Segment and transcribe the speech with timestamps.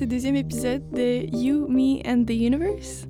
[0.00, 3.06] ce deuxième épisode de You, Me and the Universe.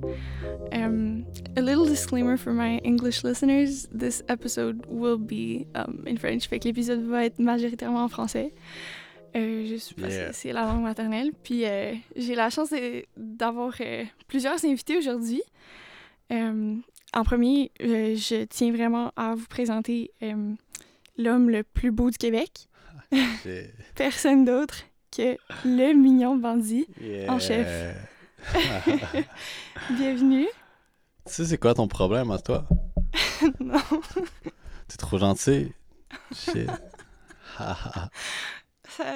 [0.73, 1.23] Um,
[1.55, 6.59] a little disclaimer for my English listeners this episode will be um, in French, fait
[6.59, 8.51] que l'épisode va être majoritairement en français.
[9.37, 10.27] Euh, juste parce Yeah.
[10.31, 11.31] que c'est la langue maternelle.
[11.43, 12.73] Puis euh, j'ai la chance
[13.15, 15.41] d'avoir euh, plusieurs invités aujourd'hui.
[16.33, 16.75] Euh,
[17.13, 20.53] en premier, euh, je tiens vraiment à vous présenter euh,
[21.17, 22.67] l'homme le plus beau du Québec.
[23.95, 26.87] Personne d'autre que le mignon bandit.
[27.27, 27.95] En chef.
[29.91, 30.47] Bienvenue.
[31.27, 32.67] tu sais, c'est quoi ton problème à toi?
[33.59, 33.79] non.
[34.87, 35.71] T'es trop gentil.
[36.33, 36.69] Shit.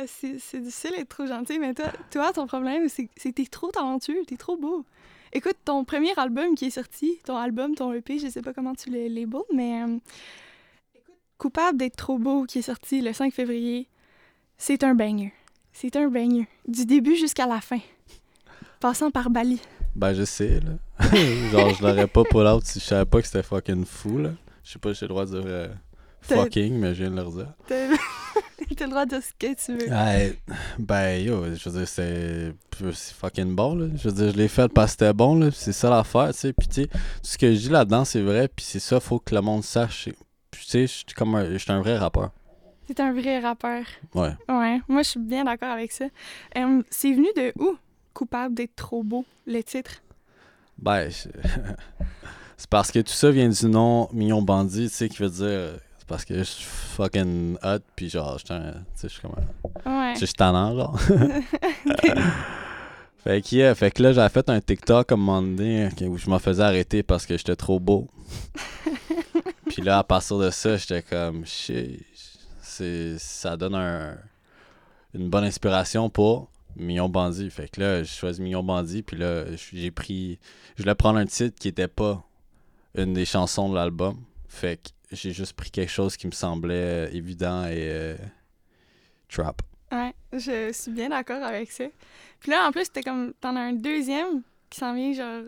[0.08, 3.72] C'est c'est difficile d'être trop gentil, mais toi, toi ton problème, c'est que t'es trop
[3.72, 4.86] talentueux, t'es trop beau.
[5.34, 8.74] Écoute, ton premier album qui est sorti, ton album, ton EP, je sais pas comment
[8.74, 9.98] tu le labels, mais euh,
[11.38, 13.90] Coupable d'être trop beau qui est sorti le 5 février,
[14.58, 15.34] c'est un banger.
[15.78, 16.48] C'est un banger.
[16.66, 17.80] Du début jusqu'à la fin.
[18.80, 19.60] Passant par Bali.
[19.94, 21.06] ben, je sais, là.
[21.52, 24.30] Genre, je l'aurais pas pull out si je savais pas que c'était fucking fou, là.
[24.64, 25.68] Je sais pas si j'ai le droit de dire euh,
[26.22, 27.54] fucking, mais je viens de le redire.
[27.68, 29.92] T'as le droit de dire ce que tu veux.
[29.92, 30.40] Ouais,
[30.80, 32.54] ben, yo, je veux dire, c'est
[33.14, 33.88] fucking bon, là.
[33.98, 35.50] Je veux dire, je l'ai fait parce que c'était bon, là.
[35.52, 36.54] C'est ça l'affaire, tu sais.
[36.54, 38.48] Puis, tu sais, tout ce que je dis là-dedans, c'est vrai.
[38.48, 40.08] Puis, c'est ça, faut que le monde sache.
[40.52, 42.32] Puis, tu sais, je suis comme un, je suis un vrai rappeur.
[42.88, 43.84] C'est un vrai rappeur.
[44.14, 44.34] Ouais.
[44.50, 46.06] Ouais, moi je suis bien d'accord avec ça.
[46.58, 47.78] Euh, c'est venu de où?
[48.14, 50.02] Coupable d'être trop beau, le titre?
[50.78, 51.30] Ben, je-
[52.58, 55.80] c'est parce que tout ça vient du nom Mignon Bandit, tu sais, qui veut dire.
[55.98, 59.14] C'est parce que je suis fucking hot, puis genre, je suis un- tu sais, je
[59.14, 59.36] suis comme
[59.86, 60.08] un.
[60.08, 60.14] Ouais.
[60.14, 61.00] Tu sais, je suis tannant, genre.
[63.24, 66.18] fait que, yeah, fait que là, j'avais fait un TikTok comme un moment donné où
[66.18, 68.08] je me faisais arrêter parce que j'étais trop beau.
[69.68, 72.06] puis là, à partir de ça, j'étais comme, shit,
[72.76, 74.18] c'est, ça donne un,
[75.14, 77.50] une bonne inspiration pour Mignon Bandit.
[77.50, 80.40] Fait que là, j'ai choisi Mignon Bandit, puis là, j'ai pris,
[80.76, 82.24] je voulais prendre un titre qui était pas
[82.96, 84.18] une des chansons de l'album.
[84.48, 88.18] Fait que j'ai juste pris quelque chose qui me semblait évident et euh,
[89.30, 89.62] trap.
[89.92, 91.86] Ouais, je suis bien d'accord avec ça.
[92.40, 93.34] Puis là, en plus, t'es comme.
[93.40, 95.44] T'en as un deuxième qui s'en vient, genre.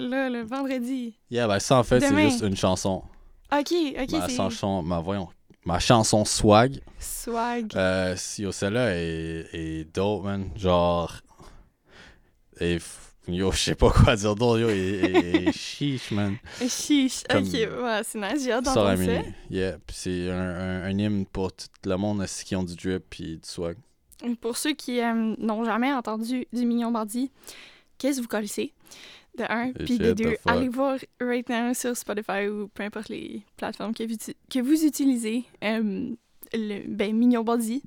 [0.00, 1.14] Là, le vendredi.
[1.30, 3.04] Yeah, ben ça en fait, c'est juste une chanson.
[3.52, 5.28] Ok, ok, ma chanson, ma voyons,
[5.64, 6.80] ma chanson swag.
[6.98, 7.72] Swag.
[7.76, 10.50] Euh, yo, celle-là est, est dope, man.
[10.56, 11.12] Genre,
[12.60, 12.78] et
[13.28, 16.36] yo, je sais pas quoi dire d'autre, yo, et, chiche, man.
[16.68, 17.22] Chiche.
[17.28, 19.22] comme- Ok, ouais, c'est nice, j'ai hâte d'entendre ça.
[19.50, 23.04] Yeah, c'est un, un, un hymne pour tout le monde aussi qui ont du drip
[23.10, 23.76] puis du swag?
[24.40, 27.30] Pour ceux qui euh, n'ont jamais entendu du Mignon Bandit,
[27.98, 28.72] qu'est-ce que vous connaissez?
[29.38, 33.42] De un, puis de deux, allez voir right now sur Spotify ou peu importe les
[33.56, 34.16] plateformes que vous,
[34.50, 35.44] que vous utilisez.
[35.64, 36.10] euh,
[36.52, 37.82] le, ben, Mignon Bandit.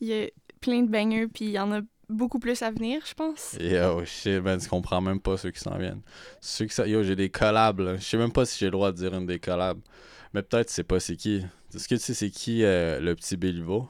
[0.00, 0.26] Il y a
[0.60, 3.56] plein de bangers, puis il y en a beaucoup plus à venir, je pense.
[3.60, 6.02] Yo, shit, man, tu comprends même pas ceux qui s'en viennent.
[6.40, 7.96] Ceux qui Yo, j'ai des collabs.
[7.98, 9.80] Je sais même pas si j'ai le droit de dire une des collabs.
[10.32, 11.44] Mais peut-être tu sais pas c'est qui.
[11.74, 13.88] Est-ce que tu sais c'est qui euh, le petit Béliveau?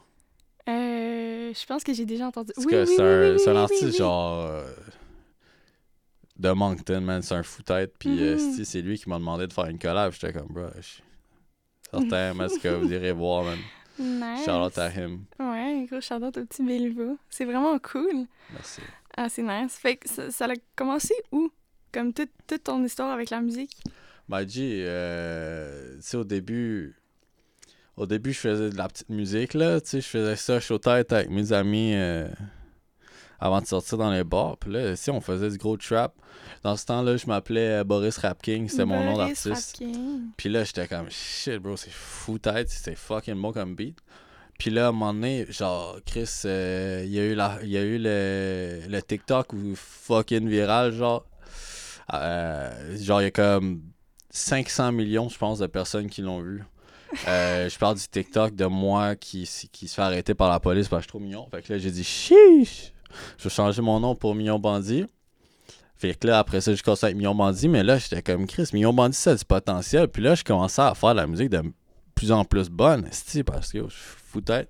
[0.69, 2.51] Euh, je pense que j'ai déjà entendu.
[2.57, 3.97] Oui, que oui, c'est oui, un, oui, c'est un oui, artiste oui, oui.
[3.97, 4.65] genre euh,
[6.37, 7.21] de Moncton, man.
[7.21, 7.93] C'est un fou-tête.
[7.97, 8.53] Puis euh, Mhm.
[8.53, 10.11] c'est- c'est lui qui m'a demandé de faire une collab.
[10.13, 11.03] J'étais comme, bro, je suis
[11.91, 13.57] certain, mais ce que vous irez voir, man.
[13.97, 14.43] Nice.
[14.43, 15.23] Shout out à him.
[15.39, 17.17] Ouais, gros shout out au petit Béliveau.
[17.29, 18.25] C'est vraiment cool.
[18.51, 18.81] Merci.
[19.15, 19.77] Ah, c'est nice.
[19.77, 21.49] Fait que ça, ça a commencé où?
[21.93, 23.71] Comme toute, toute ton histoire avec la musique?
[24.27, 26.93] Ben, G, euh, tu sais, au début,
[27.95, 29.79] au début, je faisais de la petite musique, là.
[29.79, 32.27] Tu sais, je faisais ça chaud tête avec mes amis euh,
[33.39, 34.57] avant de sortir dans les bars.
[34.57, 36.13] Puis là, si on faisait du gros trap.
[36.63, 39.83] Dans ce temps-là, je m'appelais euh, Boris Rap King, c'était mon nom Boris d'artiste.
[40.35, 43.97] Puis là, j'étais comme shit, bro, c'est fou tête, c'était fucking bon comme beat.
[44.57, 47.77] Puis là, à un moment donné, genre, Chris, euh, il y a eu, la, y
[47.77, 51.25] a eu le, le TikTok ou fucking viral, genre.
[52.13, 53.81] Euh, genre, il y a comme
[54.29, 56.63] 500 millions, je pense, de personnes qui l'ont vu.
[57.27, 60.87] Euh, je parle du TikTok de moi qui, qui se fait arrêter par la police
[60.87, 61.47] parce que je suis trop mignon.
[61.51, 62.93] Fait que là, j'ai dit chiche,
[63.37, 65.05] je vais changer mon nom pour Mignon Bandit.
[65.97, 68.69] Fait que là, après ça, je commençais avec Mignon Bandit, mais là, j'étais comme Chris,
[68.73, 70.07] Mignon Bandit, ça a du potentiel.
[70.07, 71.61] Puis là, je commençais à faire de la musique de
[72.15, 73.09] plus en plus bonne,
[73.45, 74.69] parce que yo, je suis fou tête.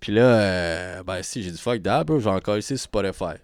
[0.00, 3.36] Puis là, euh, ben si, j'ai dit fuck that, bro, j'ai encore ici Spotify.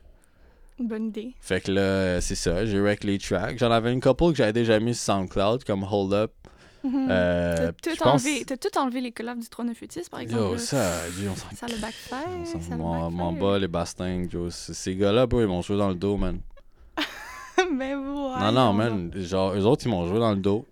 [0.78, 1.34] Bonne idée.
[1.40, 3.58] Fait que là, c'est ça, j'ai rec les tracks.
[3.58, 6.32] J'en avais une couple que j'avais déjà mis sur SoundCloud, comme Hold Up.
[6.82, 7.08] Mhm.
[7.10, 8.24] Euh, T'as tout, pense-
[8.56, 10.42] tout enlevé les collabs du 398, par exemple.
[10.52, 12.16] Yo, ça, Dieu, on Ça le backfire.
[12.38, 13.48] on s'en- Ça le m'en m'en backfire.
[13.50, 16.40] bats les bastings, Ces gars-là, bro, ils m'ont joué dans le dos, man.
[17.72, 18.00] Mais ouais.
[18.40, 19.10] non, non, man.
[19.14, 20.66] Genre, eux autres, ils m'ont joué dans le dos.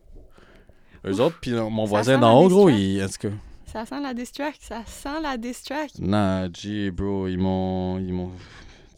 [1.04, 3.02] Eux autres, puis mon voisin d'en haut, gros, il.
[3.02, 3.34] En tout cas.
[3.66, 5.98] Ça sent la distract, ça sent la distract.
[5.98, 7.98] Non, G, bro, ils m'ont.
[7.98, 8.28] Ils m'ont.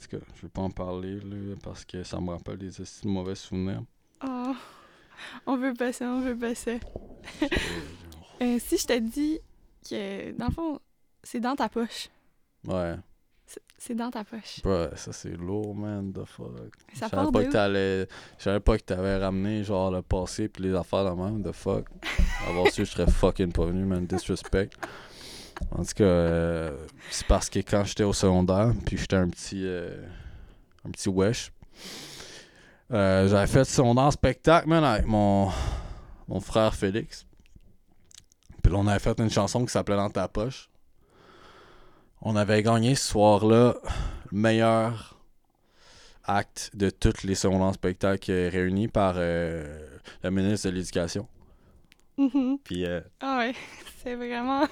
[0.00, 2.70] tout cas, je vais pas en parler là, parce que ça me rappelle des
[3.04, 3.82] mauvais souvenirs.
[4.24, 4.52] Oh.
[5.46, 6.72] On veut pas ça, on veut pas ça.
[8.42, 9.38] Euh, si je te dis
[9.88, 10.80] que, dans le fond,
[11.22, 12.08] c'est dans ta poche.
[12.66, 12.94] ouais.
[13.76, 14.60] C'est- dans ta poche.
[14.62, 16.52] Bro, ça c'est lourd, man, the fuck.
[16.94, 18.06] Ça Je savais pas que t'allais.
[18.38, 21.52] Je savais pas que t'avais ramené genre le passé pis les affaires de même, the
[21.52, 21.86] fuck.
[22.48, 24.70] Avoir su, je serais fucking pas venu, man, disrespect.
[25.72, 29.62] En tout cas, euh, c'est parce que quand j'étais au secondaire, puis j'étais un petit.
[29.66, 30.02] euh,
[30.86, 31.50] un petit wesh.
[32.92, 35.50] Euh, J'avais fait secondaire en spectacle, man, avec mon,
[36.28, 37.26] mon frère Félix.
[38.62, 40.68] Puis là, on avait fait une chanson qui s'appelait Dans ta poche.
[42.22, 43.76] On avait gagné ce soir-là
[44.30, 45.16] le meilleur
[46.24, 49.88] acte de tous les secondaires en spectacle réunis par euh,
[50.22, 51.26] le ministre de l'Éducation.
[52.18, 52.58] Mhm.
[52.62, 53.54] Puis, euh, Ah ouais,
[54.02, 54.66] c'est vraiment...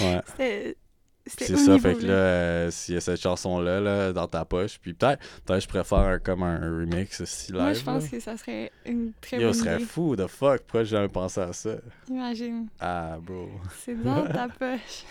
[0.00, 0.74] ouais.
[1.28, 4.78] C'est ça, fait que là, euh, s'il y a cette chanson-là là, dans ta poche,
[4.80, 7.60] puis peut-être peut je préfère un, comme un remix si live.
[7.60, 8.08] Moi, je pense là.
[8.08, 9.84] que ça serait une très Yo, bonne serait idée.
[9.84, 11.70] fou, the fuck, pourquoi j'ai jamais pensé à ça?
[12.08, 12.68] Imagine.
[12.80, 13.48] Ah, bro.
[13.84, 15.04] C'est dans ta poche.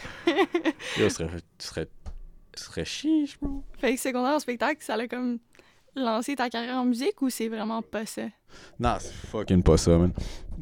[0.98, 1.88] Yo, serait,
[2.56, 3.64] serait chiche, bro.
[3.78, 5.40] Fait que secondaire au spectacle, ça a comme
[5.96, 8.24] lancé ta carrière en musique ou c'est vraiment pas ça?
[8.80, 10.12] Non, c'est fucking pas ça, man.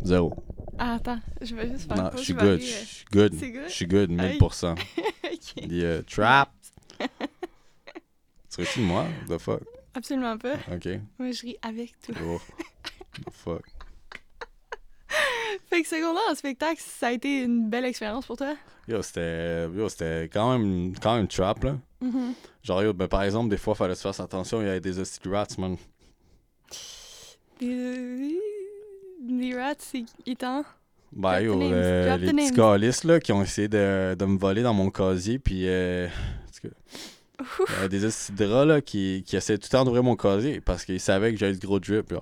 [0.03, 0.33] Zéro.
[0.77, 3.05] Ah, attends, je vais juste faire Non, pause, je suis vais good, je euh, suis
[3.11, 3.33] good.
[3.67, 4.37] Je suis good, Aïe.
[4.37, 4.71] 1000%.
[5.23, 5.67] ok.
[5.67, 6.51] The uh, trap.
[8.49, 9.05] Serais-tu de moi?
[9.27, 9.61] The fuck?
[9.93, 10.55] Absolument pas.
[10.73, 10.99] Ok.
[11.17, 12.15] Moi, je ris avec toi.
[12.25, 12.41] Oh.
[13.25, 13.63] The fuck.
[15.69, 18.55] Fait que secondaire au spectacle, ça a été une belle expérience pour toi?
[18.87, 21.77] Yo, c'était quand même, quand même trap, là.
[22.01, 22.33] Mhm.
[22.61, 24.99] Genre, yo, ben, par exemple, des fois, fallait se faire attention, il y avait des
[24.99, 25.77] hosties rats, man.
[27.59, 28.39] Des...
[29.27, 30.63] Des rats, c'est étant.
[31.11, 34.73] Ben, yo, euh, les petits calices, là, qui ont essayé de, de me voler dans
[34.73, 36.07] mon casier, puis, euh,
[37.89, 40.83] des hosties de rats, là, qui, qui essayaient tout le temps d'ouvrir mon casier, parce
[40.85, 42.21] qu'ils savaient que j'avais du gros drip, là.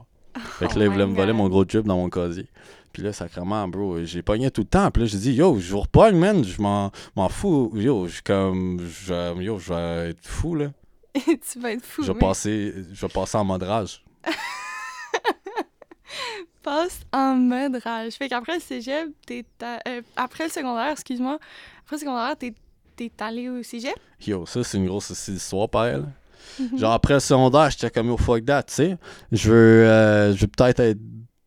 [0.60, 2.48] Fait que Oh là, ils voulaient me voler mon gros drip dans mon casier.
[2.92, 4.90] Puis là, sacrément, bro, j'ai pogné tout le temps.
[4.92, 6.44] Puis là, j'ai dit, yo, je vous repogne, man.
[6.44, 7.72] Je m'en m'en fous.
[7.76, 8.80] Yo, je suis comme.
[8.88, 10.72] je- Yo, je vais être fou, là.
[11.16, 12.04] tu vas être fou.
[12.04, 14.04] Je vais mais passer, je vais passer en mode rage.
[16.64, 18.14] Passe en mode rage.
[18.14, 19.46] Fait qu'après le cégep, t'es.
[19.64, 21.38] euh, après le secondaire, excuse-moi.
[21.84, 22.54] Après le secondaire, t'es
[22.96, 23.96] t'es allé au cégep?
[24.26, 26.00] Yo, ça, c'est une grosse histoire, là.
[26.60, 26.78] Mhm.
[26.78, 28.98] Genre, après le secondaire, j'étais comme, yo, fuck that, tu sais.
[29.32, 31.00] Je veux, euh, je veux peut-être être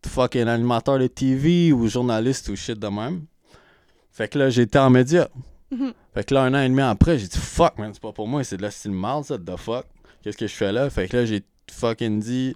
[0.05, 3.25] fucking animateur de TV ou journaliste ou shit de même.
[4.11, 5.29] Fait que là, j'étais en média.
[5.71, 5.93] Mhm.
[6.13, 8.27] Fait que là, un an et demi après, j'ai dit fuck, man, c'est pas pour
[8.27, 9.85] moi, c'est de la style mal, ça, the fuck.
[10.21, 10.89] Qu'est-ce que je fais là?
[10.89, 12.55] Fait que là, j'ai fucking dit.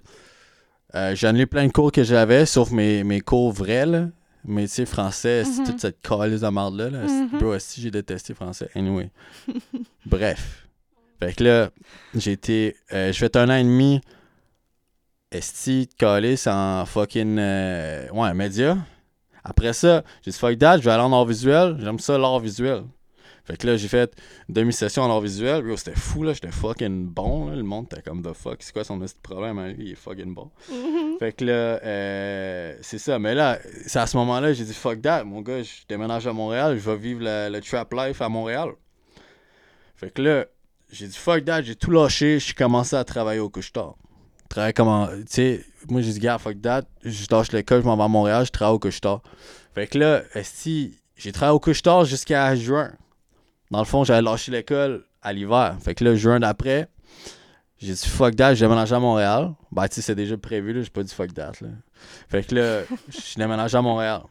[0.94, 4.08] Euh, j'ai annulé plein de cours que j'avais, sauf mes, mes cours vrais, là.
[4.44, 5.66] Métier français, c'est Mhm.
[5.66, 6.90] toute cette calice de marde-là.
[6.90, 7.02] Là.
[7.04, 7.38] Mhm.
[7.38, 8.68] Bro, si j'ai détesté français.
[8.74, 9.10] Anyway.
[10.06, 10.66] Bref.
[11.20, 11.70] Fait que là,
[12.14, 12.76] j'ai été.
[12.92, 14.00] euh, j'ai fait un an et demi.
[15.30, 17.38] Esti, calice en fucking.
[17.38, 18.76] euh, ouais, média.
[19.44, 21.76] Après ça, j'ai dit fuck that, je vais aller en art visuel.
[21.80, 22.82] J'aime ça, l'art visuel.
[23.44, 24.14] Fait que là, j'ai fait
[24.48, 25.62] une demi-session en art visuel.
[25.64, 26.32] Bro, c'était fou, là.
[26.32, 27.56] J'étais fucking bon, là.
[27.56, 28.58] Le monde était comme the fuck.
[28.60, 29.86] C'est quoi son petit problème à lui?
[29.86, 30.50] Il est fucking bon.
[30.70, 31.18] Mhm.
[31.18, 33.18] Fait que là, euh, c'est ça.
[33.18, 35.24] Mais là, c'est à ce moment-là, j'ai dit fuck that.
[35.24, 36.78] Mon gars, je déménage à Montréal.
[36.78, 38.70] Je vais vivre le, le trap life à Montréal.
[39.96, 40.46] Fait que là,
[40.90, 41.62] j'ai dit fuck that.
[41.62, 42.38] J'ai tout lâché.
[42.38, 43.94] Je suis commencé à travailler au couche-tard.
[44.48, 46.82] Travailler comme en- Tu sais, moi, j'ai dit, gars, fuck that.
[47.04, 48.44] Je lâche l'école, je m'en vais à Montréal.
[48.46, 49.22] Je travaille au couche-tard.
[49.74, 52.92] Fait que là, esti, j'ai travaillé au couche-tard jusqu'à juin.
[53.72, 55.76] Dans le fond, j'avais lâché l'école à l'hiver.
[55.80, 56.88] Fait que là, juin d'après,
[57.78, 59.54] j'ai dit fuck that, je déménage à Montréal.
[59.70, 61.68] Ben, tu sais, c'est déjà prévu, là, j'ai pas dit fuck that, là.
[62.28, 64.22] Fait que là, je déménage à Montréal.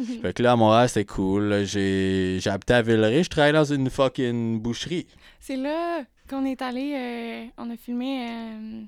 [0.00, 0.22] Mhm.
[0.22, 1.64] Fait que là, à Montréal, c'était cool.
[1.64, 5.06] J'ai j'ai habité à Villeray, je travaillais dans une fucking boucherie.
[5.38, 6.94] C'est là qu'on est allé.
[6.96, 8.28] euh, on a filmé.
[8.28, 8.82] Euh.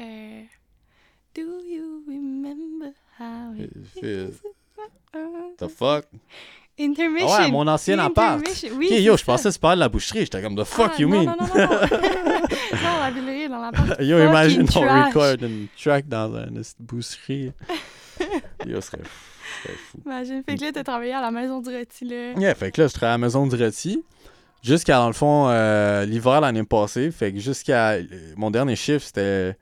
[0.00, 0.42] Euh,
[1.34, 3.70] Do you remember how it
[4.02, 4.40] is?
[5.58, 6.06] The fuck?
[6.78, 7.28] Intermission.
[7.30, 8.40] Ah ouais, mon ancien appart.
[8.40, 10.20] Oui, Ok, c'est yo, je pensais que tu parlais de la boucherie.
[10.20, 11.24] J'étais comme, the fuck Ah, you non, mean?
[11.26, 11.80] Non, non, non, non.
[13.42, 14.00] la dans l'appart.
[14.00, 15.06] Yo, imagine on trash.
[15.14, 17.52] record une track dans une boucherie.
[18.66, 19.08] Yo, ce serait fou.
[19.62, 19.98] ce serait fou.
[20.04, 20.42] Imagine.
[20.44, 22.32] Fait que là, t'as travaillé à la maison du rôti, là.
[22.40, 24.02] Yeah, fait que là, je travaillais à la maison du rôti.
[24.62, 27.10] Jusqu'à, dans le fond, euh, l'hiver l'année passée.
[27.12, 27.90] Fait que jusqu'à.
[27.92, 28.04] euh,
[28.36, 29.56] Mon dernier chiffre, c'était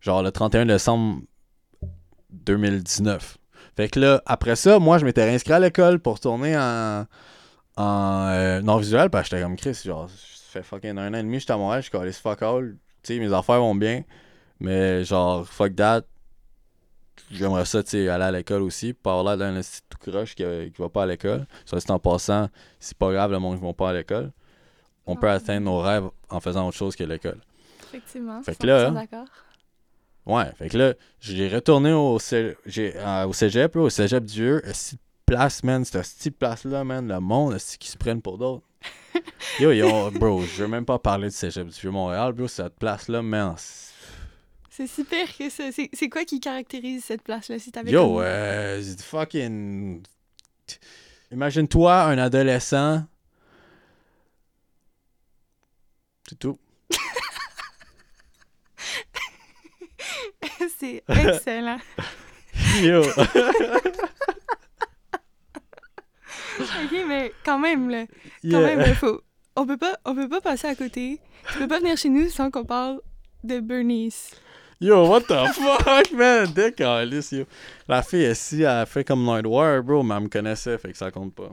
[0.00, 1.20] genre le 31 décembre
[2.30, 3.36] 2019.
[3.76, 7.06] Fait que là, après ça, moi, je m'étais réinscrit à l'école pour tourner en,
[7.76, 9.10] en euh, non visuel.
[9.10, 10.16] Parce que j'étais comme Chris, genre, ça
[10.60, 12.76] fait fucking un an et demi, j'étais à Montréal, je suis calé fuck all.
[13.02, 14.02] Tu sais, mes affaires vont bien.
[14.58, 16.02] Mais genre, fuck that.
[17.30, 18.94] J'aimerais ça, tu sais, aller à l'école aussi.
[19.04, 21.46] Avoir l'air d'un esti tout croche qui, qui va pas à l'école.
[21.64, 22.48] Ça, c'est en passant,
[22.80, 24.32] c'est pas grave le monde qui va pas à l'école.
[25.06, 25.32] on peut Ouais.
[25.34, 27.38] atteindre nos rêves en faisant autre chose que l'école.
[27.88, 28.42] Effectivement.
[28.42, 29.24] Fait que là, 100% d'accord.
[30.30, 34.62] Ouais, fait que là, j'ai retourné au, cé- euh, au cégep, là, au cégep vieux.
[34.72, 38.64] Cette place, man, cette petite place-là, man, le monde, esti, qui se prennent pour d'autres.
[39.60, 42.76] Yo, yo, bro, je veux même pas parler du cégep du vieux Montréal, bro, cette
[42.76, 43.54] place-là, man.
[43.56, 43.90] c'est-
[44.70, 45.64] C'est si pire que ça.
[45.72, 50.02] C'est c'est quoi qui caractérise cette place-là si t'avais Yo, euh, c'est fucking.
[51.32, 53.02] Imagine-toi un adolescent.
[56.28, 56.58] C'est tout.
[60.80, 61.78] C'est excellent.
[62.82, 63.02] Yo.
[66.60, 68.06] ok, mais quand même, là.
[68.42, 68.60] Quand Yeah.
[68.60, 69.20] même, là, faut...
[69.56, 71.20] On peut, pas, on peut pas passer à côté.
[71.52, 73.00] Tu peux pas venir chez nous sans qu'on parle
[73.44, 74.30] de Bernice.
[74.80, 76.46] Yo, what the fuck, man?
[76.54, 77.44] Décalisse, yo.
[77.88, 81.10] La fille ici, elle fait comme Nightwire, bro, mais elle me connaissait, fait que ça
[81.10, 81.50] compte pas.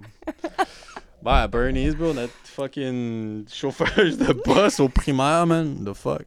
[1.22, 5.84] bah, Bernice, bro, notre fucking chauffeuse de bus au primaire, man.
[5.84, 6.24] The fuck?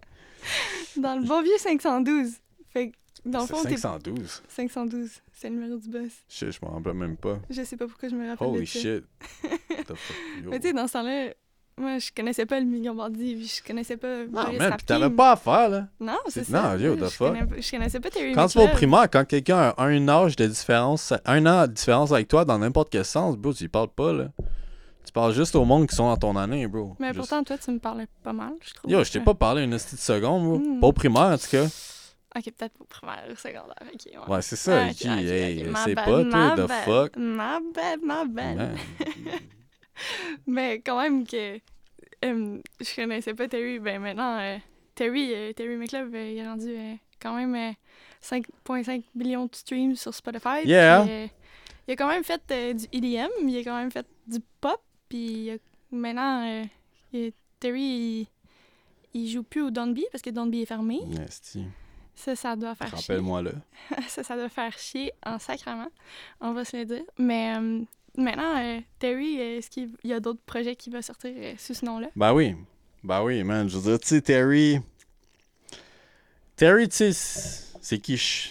[0.97, 2.33] Dans le bon vieux 512.
[2.73, 4.43] Fait que, dans le C'est fond, t'es 512.
[4.49, 5.11] 512.
[5.33, 6.13] C'est le numéro du bus.
[6.29, 7.39] Shit, je m'en rappelle même pas.
[7.51, 8.79] Je sais pas pourquoi je me rappelle Holy de ça.
[8.79, 9.05] shit.
[10.47, 11.29] Mais tu sais, dans ce temps-là,
[11.77, 14.77] moi, je connaissais pas le million bandit, puis je connaissais pas Non, man, Rapkin.
[14.77, 15.89] pis t'avais pas à faire, là.
[15.99, 16.77] Non, c'est ça.
[16.77, 17.29] non, yo, the je fuck.
[17.33, 20.37] connais je connaissais pas Terry Quand tu vas au primaire, quand quelqu'un a un âge
[20.37, 23.69] de différence, un an de différence avec toi dans n'importe quel sens, bro, tu y
[23.69, 24.29] parles pas, là.
[25.07, 26.95] Tu parles juste au monde qui sont dans ton année, bro.
[27.01, 28.91] Mais pourtant, toi, tu me parlais pas mal, je trouve.
[28.91, 30.59] Yo, je t'ai pas parlé une petite seconde, bro.
[30.59, 30.81] Mm.
[30.81, 31.65] Pas au primaire, en tout cas.
[32.37, 33.75] Ok, peut-être au primaire ou secondaire.
[33.93, 34.35] Ok, ouais.
[34.35, 34.87] Ouais, c'est ça.
[34.87, 37.17] Ok, Qui, ok, hey, my c'est pas, toi, the fuck?
[37.17, 38.57] Bad, my bad.
[38.57, 38.77] Man.
[40.47, 41.57] Mais quand même que
[42.25, 43.79] euh, je connaissais pas Terry.
[43.79, 44.59] Ben maintenant, euh,
[44.95, 47.73] Terry, euh, Terry McLeod, euh, il est rendu euh, quand même euh,
[48.23, 50.65] 5,5 millions de streams sur Spotify.
[50.65, 51.03] Yeah.
[51.03, 51.27] Puis, euh,
[51.89, 54.81] il a quand même fait euh, du EDM, il a quand même fait du pop.
[55.09, 55.57] Puis a-
[55.91, 56.65] maintenant, euh,
[57.13, 58.27] il- Terry, il,
[59.21, 61.01] il joue plus au Donby parce que Donby est fermé.
[61.27, 61.65] Esti.
[62.21, 63.15] Ça, ça doit faire chier.
[63.15, 63.43] Rappelle-moi
[64.09, 65.89] ça, ça doit faire chier en sacrament,
[66.41, 67.03] on va se le dire.
[67.17, 67.81] Mais euh,
[68.15, 71.85] maintenant, euh, Terry, est-ce qu'il y a d'autres projets qui vont sortir euh, sous ce
[71.87, 72.09] nom-là?
[72.15, 72.57] Ben oui.
[73.03, 73.71] Ben oui, man.
[73.71, 74.81] Je veux dire, tu sais, Terry.
[76.57, 77.13] Terry, tu sais,
[77.81, 78.49] c'est qui je.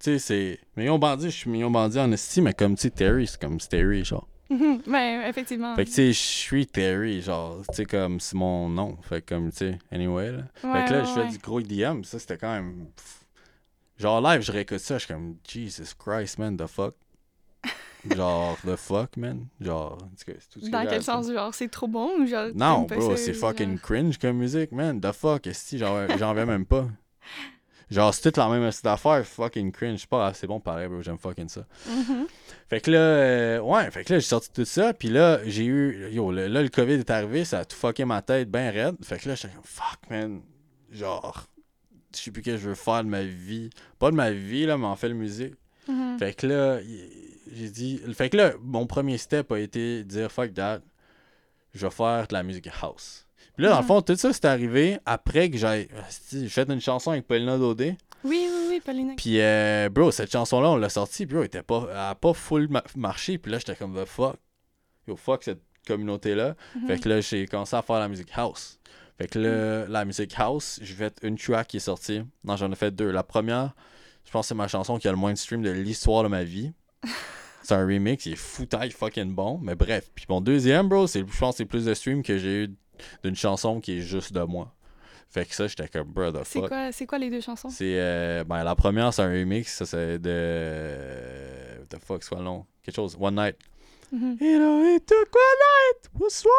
[0.00, 0.58] Tu sais, c'est.
[0.76, 3.58] Million bandit, je suis million bandit en esti, mais comme, tu sais, Terry, c'est comme
[3.58, 4.26] Terry, genre.
[4.86, 5.74] Ben, effectivement.
[5.76, 8.96] Fait que, tu sais, je suis Terry, genre, tu sais, comme, c'est mon nom.
[9.02, 10.42] Fait que, comme, tu sais, anyway, là.
[10.64, 11.28] Ouais, fait que là, ouais, je fais ouais.
[11.28, 12.86] du gros IDM, ça, c'était quand même.
[13.98, 16.94] Genre, live, je réécoute ça, je suis comme, Jesus Christ, man, the fuck.
[18.16, 19.46] genre, the fuck, man.
[19.60, 21.30] Genre, en tout ce que Dans quel sens?
[21.30, 22.48] Genre, c'est trop bon ou genre.
[22.54, 23.50] Non, bro, c'est genre?
[23.50, 25.00] fucking cringe comme musique, man.
[25.00, 26.86] The fuck, esti, j'en j'en reviens même pas.
[27.90, 30.00] Genre, c'est toute la même style d'affaires, fucking cringe.
[30.00, 31.66] C'est pas assez bon pareil, bro, j'aime fucking ça.
[31.88, 32.26] Mhm.
[32.70, 35.64] Fait que là, euh, ouais, fait que là, j'ai sorti tout ça, puis là, j'ai
[35.66, 38.70] eu, yo, le- là, le COVID est arrivé, ça a tout fucké ma tête bien
[38.70, 38.96] raide.
[39.02, 40.40] Fait que là, j'étais comme, fuck, man.
[40.90, 41.46] Genre,
[42.14, 43.68] je sais plus que je veux faire de ma vie.
[43.98, 45.54] Pas de ma vie, là, mais en fait, de musique.
[45.88, 46.18] Mhm.
[46.18, 46.78] Fait que là,
[47.52, 48.00] j'ai dit.
[48.14, 50.80] Fait que là, mon premier step a été de dire fuck that,
[51.74, 53.26] je vais faire de la musique house.
[53.56, 53.88] Puis là, dans le Mhm.
[53.88, 55.88] fond, tout ça, c'est arrivé après que j'ai
[56.30, 57.96] j'ai fait une chanson avec Paulina Dodé.
[58.24, 59.14] Oui, oui, oui, Pauline.
[59.16, 62.14] Puis, euh, bro, cette chanson-là, on l'a sortie, puis bro, elle était pas, elle a
[62.14, 63.36] pas full ma- marché.
[63.38, 64.36] Puis là, j'étais comme, the fuck.
[65.08, 66.54] Yo, fuck cette communauté-là.
[66.76, 66.86] Mhm.
[66.86, 68.78] Fait que là, j'ai commencé à faire la musique house.
[69.18, 72.22] Fait que là, la musique house, j'ai fait une track qui est sortie.
[72.44, 73.10] Non, j'en ai fait deux.
[73.10, 73.74] La première,
[74.24, 76.28] je pense que c'est ma chanson qui a le moins de stream de l'histoire de
[76.28, 76.72] ma vie.
[77.64, 79.60] C'est un remix, il est foutaille fucking bon.
[79.62, 80.10] Mais bref.
[80.16, 82.74] Puis mon deuxième, bro, c'est, je pense que c'est plus de stream que j'ai eu
[83.22, 84.72] d'une chanson qui est juste de moi.
[85.30, 86.68] Fait que ça, j'étais comme, bro, the C'est fuck.
[86.68, 87.70] quoi, quoi les deux chansons?
[87.70, 92.44] C'est euh, ben la première c'est un remix, ça c'est de what the fuck le
[92.44, 93.56] nom Quelque chose One Night.
[94.12, 94.36] Mhm.
[94.40, 96.52] You know it took one night, was one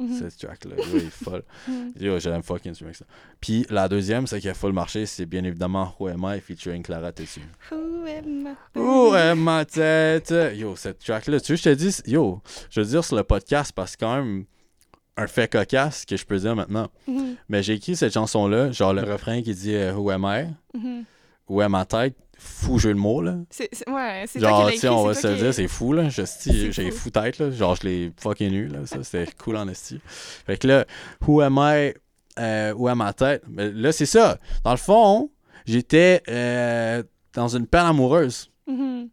[0.00, 0.08] Mhm.
[0.08, 0.18] night.
[0.18, 1.44] Cette track là, il est folle.
[1.68, 1.92] Mhm.
[2.00, 3.06] Yo, j'aime fucking ce remix là.
[3.40, 6.82] Puis la deuxième, c'est qui a full marché, c'est bien évidemment Who Am I featuring
[6.82, 7.42] Clara Tessu.
[7.70, 8.78] Who am I?
[8.78, 10.34] Où est ma tête?
[10.56, 13.14] Yo, cette track là, tu veux que je te dise yo, je veux dire sur
[13.14, 14.44] le podcast parce que quand même
[15.16, 16.88] un fait cocasse que je peux dire maintenant.
[17.06, 17.36] Mhm.
[17.48, 20.78] Mais j'ai écrit cette chanson là, genre le refrain qui dit euh, Who Am I?
[20.78, 21.04] Mhm.
[21.48, 22.14] Où est ma tête?
[22.38, 23.36] Fou jeu de mots, là.
[23.50, 26.08] C'est, ouais, c'est Genre, tu on va se le dire, c'est fou, là.
[26.08, 26.96] J'ai fou.
[26.96, 27.50] fou tête, là.
[27.50, 28.78] Genre, je l'ai fucking eu, là.
[28.86, 30.00] Ça, c'était cool en esti.
[30.46, 30.86] Fait que là,
[31.26, 31.92] who am I?
[32.38, 33.42] Euh, où est ma tête?
[33.48, 34.38] Mais là, c'est ça.
[34.64, 35.30] Dans le fond,
[35.66, 37.02] j'étais euh,
[37.34, 38.50] dans une peine amoureuse.
[38.66, 39.08] Mhm.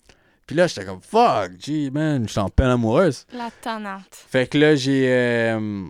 [0.47, 3.25] Puis là, j'étais comme, fuck, gee, man, j'étais en peine amoureuse.
[3.33, 4.03] La tannante.
[4.11, 5.05] Fait que là, j'ai.
[5.11, 5.85] euh,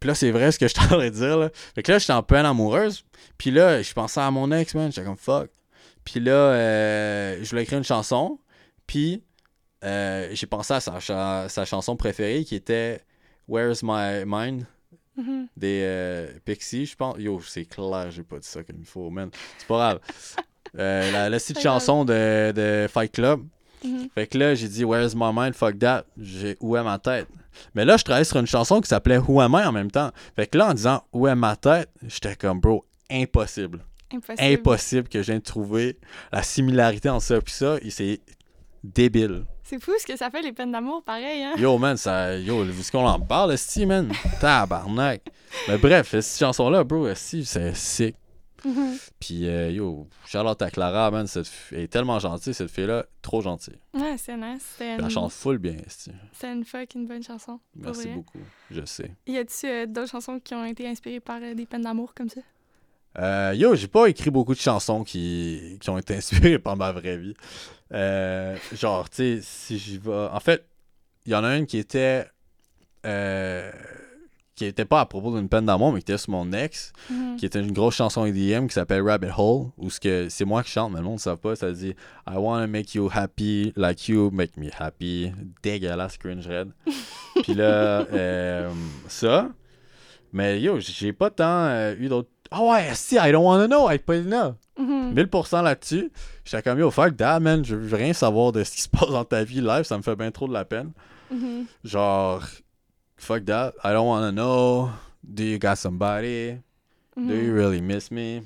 [0.00, 1.50] Puis là, c'est vrai ce que je t'aurais dire, là.
[1.74, 3.04] Fait que là, j'étais en peine amoureuse.
[3.36, 4.90] Puis là, je pensais à mon ex, man.
[4.92, 5.50] J'étais comme fuck.
[6.04, 8.38] Puis là, euh, je voulais écrire une chanson.
[8.86, 9.22] Puis
[9.84, 13.02] euh, j'ai pensé à sa, cha- sa chanson préférée qui était
[13.48, 14.64] Where's My Mind?
[15.16, 15.48] Mhm.
[15.56, 17.16] Des euh, Pixies, je pense.
[17.18, 19.30] Yo, c'est clair, j'ai pas dit ça comme il faut, man.
[19.58, 20.00] C'est pas grave.
[20.74, 23.42] La, la petite chanson de, de Fight Club.
[23.84, 24.08] Mhm.
[24.14, 25.54] Fait que là, j'ai dit Where's my mind?
[25.54, 26.04] Fuck that.
[26.20, 27.28] J'ai Où est ma tête?
[27.74, 30.10] Mais là, je travaillais sur une chanson qui s'appelait Who am I en même temps.
[30.36, 31.88] Fait que là, en disant Où est ma tête?
[32.06, 33.84] J'étais comme, bro, impossible.
[34.12, 34.42] Impossible.
[34.52, 35.98] Impossible que je vienne trouver
[36.32, 37.76] la similarité entre ça et ça.
[37.82, 38.20] Et c'est
[38.82, 39.44] débile.
[39.64, 41.52] C'est fou ce que ça fait les peines d'amour, pareil, hein?
[41.58, 42.38] Yo, man, ça.
[42.38, 44.10] Yo, vu qu'on en parle, esti, man.
[44.40, 45.20] Tabarnak.
[45.68, 48.16] Mais bref, cette chanson-là, bro, esti, c'est sick.
[48.64, 48.98] Mhm.
[49.20, 53.40] Puis, euh, yo, Charlotte à Clara, man, cette elle est tellement gentille, cette fille-là, trop
[53.40, 53.78] gentille.
[53.94, 54.76] Ouais, c'est nice.
[54.80, 55.10] Elle une...
[55.10, 57.60] chante full bien, c'était une fucking bonne chanson.
[57.76, 58.38] Merci beaucoup,
[58.70, 59.10] je sais.
[59.26, 62.28] Y a-tu euh, d'autres chansons qui ont été inspirées par euh, des peines d'amour comme
[62.28, 62.40] ça?
[63.18, 66.92] Euh, yo, j'ai pas écrit beaucoup de chansons qui, qui ont été inspirées par ma
[66.92, 67.34] vraie vie.
[67.92, 70.12] Euh, genre, tu sais, si j'y vais.
[70.12, 70.64] En fait,
[71.26, 72.26] il y en a une qui était.
[73.06, 73.72] euh,
[74.58, 77.36] qui était pas à propos d'une peine d'amour, mais qui était sur mon ex, Mhm.
[77.36, 80.62] qui était une grosse chanson EDM qui s'appelle Rabbit Hole, où ce que c'est moi
[80.62, 81.54] qui chante, mais le monde ne savent pas.
[81.56, 81.94] Ça dit
[82.28, 85.32] I wanna make you happy, like you make me happy.
[85.62, 86.70] Dégueulasse, cringe red.
[87.44, 88.68] Puis là, euh,
[89.06, 89.48] ça.
[90.32, 92.28] Mais yo, j'ai pas tant euh, eu d'autres.
[92.50, 94.56] Ah ouais, si, I don't wanna know, avec Paulina.
[94.78, 95.14] Mhm.
[95.14, 96.10] 1000% là-dessus.
[96.44, 97.64] J'étais comme yo, fuck that, man.
[97.64, 100.02] Je veux rien savoir de ce qui se passe dans ta vie live, ça me
[100.02, 100.90] fait bien trop de la peine.
[101.30, 101.66] Mhm.
[101.84, 102.42] Genre,
[103.18, 104.90] fuck that, I don't wanna know.
[105.22, 106.58] Do you got somebody?
[107.16, 107.54] Do you Mhm.
[107.54, 108.42] really miss me?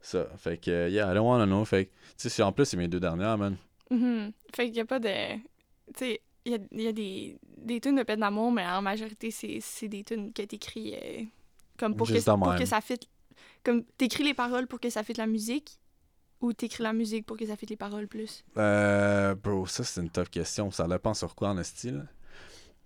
[0.00, 0.26] Ça.
[0.36, 1.64] Fait que, yeah, I don't wanna know.
[1.64, 3.56] Fait que, tu sais, en plus, c'est mes deux dernières, man.
[3.90, 4.32] Mhm.
[4.54, 5.08] Fait qu'il y a pas de...
[5.36, 5.40] Tu
[5.96, 9.30] sais, il y a, y a des, des tunes de peine d'amour, mais en majorité,
[9.30, 11.22] c'est des tunes que t'écris euh,
[11.78, 12.58] comme pour, que, Juste pour même.
[12.58, 13.00] que ça fit...
[13.64, 15.78] Comme t'écris les paroles pour que ça fit la musique
[16.40, 18.44] ou t'écris la musique pour que ça fit les paroles plus?
[18.56, 20.70] Euh, bro, ça, c'est une tough question.
[20.70, 22.06] Ça dépend sur quoi en style.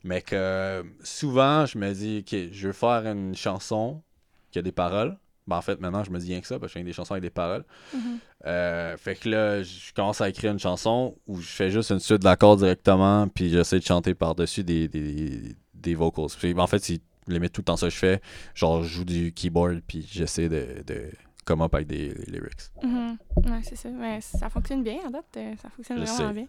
[0.04, 4.02] Mais que souvent, je me dis, OK, je veux faire une chanson
[4.50, 5.16] qui a des paroles.
[5.46, 6.92] Ben, en fait, maintenant, je me dis rien que ça, parce que je fais des
[6.92, 7.64] chansons avec des paroles.
[7.94, 8.18] Mhm.
[8.46, 11.98] Euh, fait que là, je commence à écrire une chanson où je fais juste une
[12.00, 16.26] suite d'accords directement, puis j'essaie de chanter par-dessus des, des, des vocals.
[16.38, 18.20] Puis, en fait, c'est limite tout le temps ça que je fais.
[18.54, 21.10] Genre, je joue du keyboard, puis j'essaie de, de
[21.44, 22.70] come up avec des lyrics.
[22.82, 23.16] Mhm.
[23.36, 23.88] Ouais, c'est ça.
[23.88, 25.24] Mais ça fonctionne bien, à date.
[25.36, 26.34] euh, Ça fonctionne Je vraiment sais.
[26.34, 26.46] bien.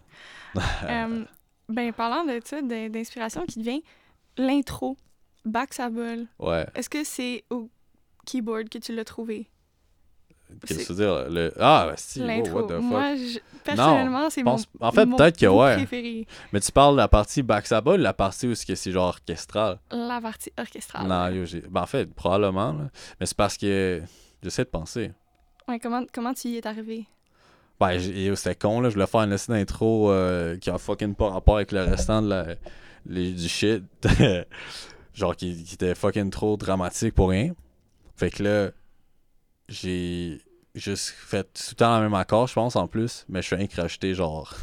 [0.84, 1.24] Euh,
[1.68, 3.82] ben, parlant de ça, d'inspiration qui devient
[4.36, 4.96] l'intro,
[5.44, 6.66] Back Sabol, Ouais.
[6.74, 7.68] est-ce que c'est au
[8.26, 9.48] keyboard que tu l'as trouvé?
[10.66, 11.30] Qu'est-ce que tu veux dire?
[11.30, 11.52] Le...
[11.58, 12.60] Ah, bah, si, oh, L'intro.
[12.60, 12.82] what the fuck?
[12.82, 15.74] Moi, je- personnellement, c'est je mon, pense- En fait, peut-être que ouais.
[15.76, 16.26] préféré.
[16.52, 19.80] Mais tu parles de la partie Baxaba ou la partie où c'est genre orchestral?
[19.90, 21.08] La partie orchestrale.
[21.08, 21.60] Non, yo, j'ai...
[21.62, 22.72] Ben, en fait, probablement.
[22.72, 22.90] là.
[23.18, 24.02] Mais c'est parce que
[24.42, 25.12] j'essaie de penser.
[25.66, 27.06] Ouais, comment, comment tu y es arrivé?
[27.80, 28.88] Ben, yo, c'était con, là.
[28.88, 32.22] Je voulais faire une liste d'intro euh, qui a fucking pas rapport avec le restant
[32.22, 32.46] de la...
[33.06, 33.82] les- du shit.
[35.14, 37.52] genre, qui, qui était fucking trop dramatique pour rien.
[38.16, 38.70] Fait que là,
[39.68, 40.40] j'ai
[40.74, 43.24] juste fait tout le temps le même accord, je pense, en plus.
[43.28, 44.54] Mais je suis rien que genre,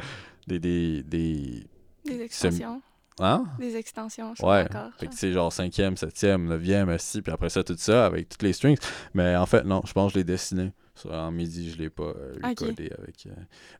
[0.46, 0.58] des...
[0.58, 1.66] des, des...
[2.04, 2.80] Des extensions.
[3.18, 3.44] Hein?
[3.58, 4.66] Des extensions, je Ouais.
[4.98, 8.42] Fait que c'est genre 5e, 7e, 9e, 6 puis après ça, tout ça avec toutes
[8.42, 8.78] les strings.
[9.12, 10.72] Mais en fait, non, je pense que je l'ai dessiné.
[11.06, 12.60] En midi, je l'ai pas euh, Ok.
[12.60, 13.26] recordé avec.
[13.26, 13.30] euh,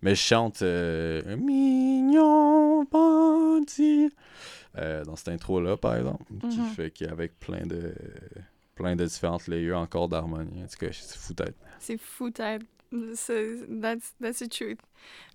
[0.02, 4.10] Mais je chante euh, Mignon bandit
[4.78, 6.24] euh, dans cette intro-là, par exemple.
[6.50, 6.64] Qui Mhm.
[6.66, 7.92] fait qu'avec plein de
[8.74, 10.62] plein de différentes layers encore d'harmonie.
[10.62, 11.56] En tout cas, c'est fou tête.
[11.78, 12.62] C'est fou, tête.
[12.92, 14.80] That's, that's the truth.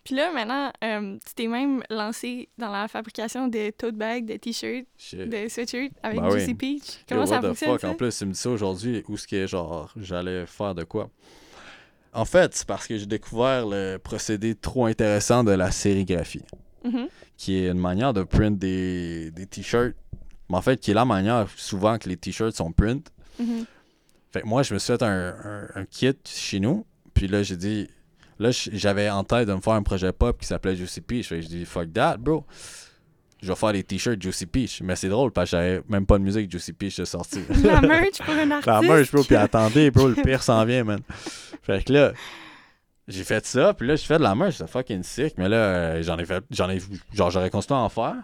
[0.03, 4.35] Puis là, maintenant, euh, tu t'es même lancé dans la fabrication de tote bags, de
[4.35, 5.29] t-shirts, Shit.
[5.29, 6.53] de sweatshirts avec Bah oui.
[6.53, 6.99] Peach.
[7.07, 7.81] Comment what ça the fonctionne, fuck?
[7.81, 7.89] ça?
[7.89, 11.09] En plus, tu me dis ça aujourd'hui, où ce que genre j'allais faire de quoi?
[12.15, 16.43] En fait, c'est parce que j'ai découvert le procédé trop intéressant de la sérigraphie,
[16.83, 17.07] Mhm.
[17.37, 19.95] qui est une manière de print des, des t-shirts,
[20.49, 23.11] mais en fait, qui est la manière souvent que les t-shirts sont print.
[23.39, 23.65] Mhm.
[24.31, 27.43] Fait que moi, je me suis fait un, un- un kit chez nous, puis là,
[27.43, 27.89] j'ai dit,
[28.39, 31.41] là, j'avais en tête de me faire un projet pop qui s'appelait Juicy que j'ai
[31.41, 32.45] dit, fuck that, bro.
[33.41, 34.81] Je vais faire des t-shirts Juicy Peach.
[34.81, 37.41] Mais c'est drôle parce que j'avais même pas de musique Juicy Peach de sortie.
[37.63, 38.65] La merch pour un artiste.
[38.67, 41.01] La merch, bro, puis attendez, bro, le pire s'en vient, man.
[41.61, 42.13] Fait que là,
[43.07, 45.57] j'ai fait ça, puis là, j'ai fait de la merch, c'est fucking sick, mais là,
[45.57, 46.79] euh, j'en ai fait, j'en ai,
[47.13, 48.15] genre, j'aurais continué à en faire.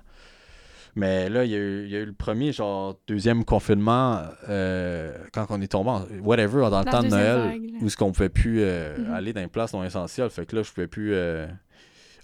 [0.96, 4.24] Mais là, il y, a eu, il y a eu le premier, genre, deuxième confinement,
[4.50, 7.90] euh, quand on est tombé, en, whatever, dans le La temps de Noël, vague, où
[7.90, 9.14] ce qu'on pouvait plus euh, Mhm.
[9.14, 10.30] aller dans les places non essentielles.
[10.30, 11.16] Fait que là, je pouvais plus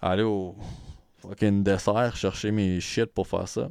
[0.01, 0.55] aller au
[1.17, 3.69] fucking dessert chercher mes shit pour faire ça.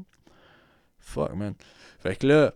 [0.99, 1.55] Fuck, man.
[1.99, 2.55] Fait que là,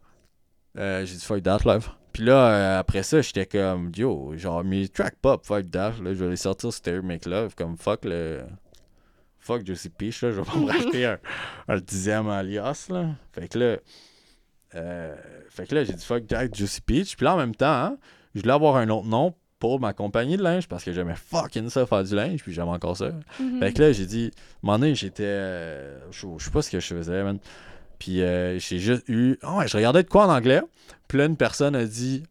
[0.79, 1.88] euh, j'ai dit fuck that live.
[2.12, 5.94] Puis là, euh, après ça, j'étais comme, yo, genre, mes track pop, fuck that.
[6.03, 8.42] Là, je vais les sortir sur Terry Make Love, comme fuck le.
[9.38, 11.18] Fuck Juicy Peach, là, je vais pas me racheter un,
[11.66, 13.07] un dixième alias, là.
[13.33, 13.76] Fait que là,
[14.74, 15.16] euh,
[15.48, 17.16] fait que là, j'ai dit fuck that Juicy Peach.
[17.16, 17.98] Puis là, en même temps, hein,
[18.35, 21.68] je voulais avoir un autre nom pour ma compagnie de linge parce que j'aimais fucking
[21.68, 23.12] ça faire du linge, puis j'aime encore ça.
[23.38, 23.61] Mhm.
[23.61, 25.23] Fait que là, j'ai dit, moment donné, j'étais.
[25.25, 27.38] euh, je je sais pas ce que je faisais, man.
[28.01, 29.38] Puis euh, j'ai juste eu.
[29.42, 30.62] Ah ouais, je regardais de quoi en anglais.
[31.07, 32.23] Puis là, une personne a dit,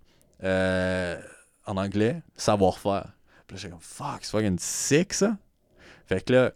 [0.44, 1.18] euh,
[1.66, 3.06] en anglais, savoir-faire.
[3.48, 5.38] Puis là, j'ai comme, fuck, c'est fucking sick, ça.
[6.08, 6.52] Fait que là,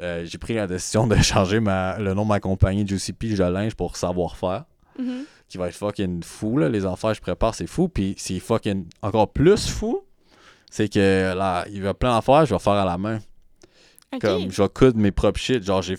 [0.00, 3.36] euh, j'ai pris la décision de changer ma, le nom de ma compagnie Juicy Peach
[3.36, 4.64] de linge pour savoir-faire.
[4.98, 5.24] Mhm.
[5.48, 6.70] Qui va être fucking fou, là.
[6.70, 7.88] Les affaires que je prépare, c'est fou.
[7.88, 10.00] Puis c'est fucking encore plus fou.
[10.76, 13.20] C'est que là, il y a plein d'affaires, je vais faire à la main.
[14.12, 14.20] Ok.
[14.22, 15.62] Comme je vais coudre mes propres shit.
[15.62, 15.96] Genre, j'ai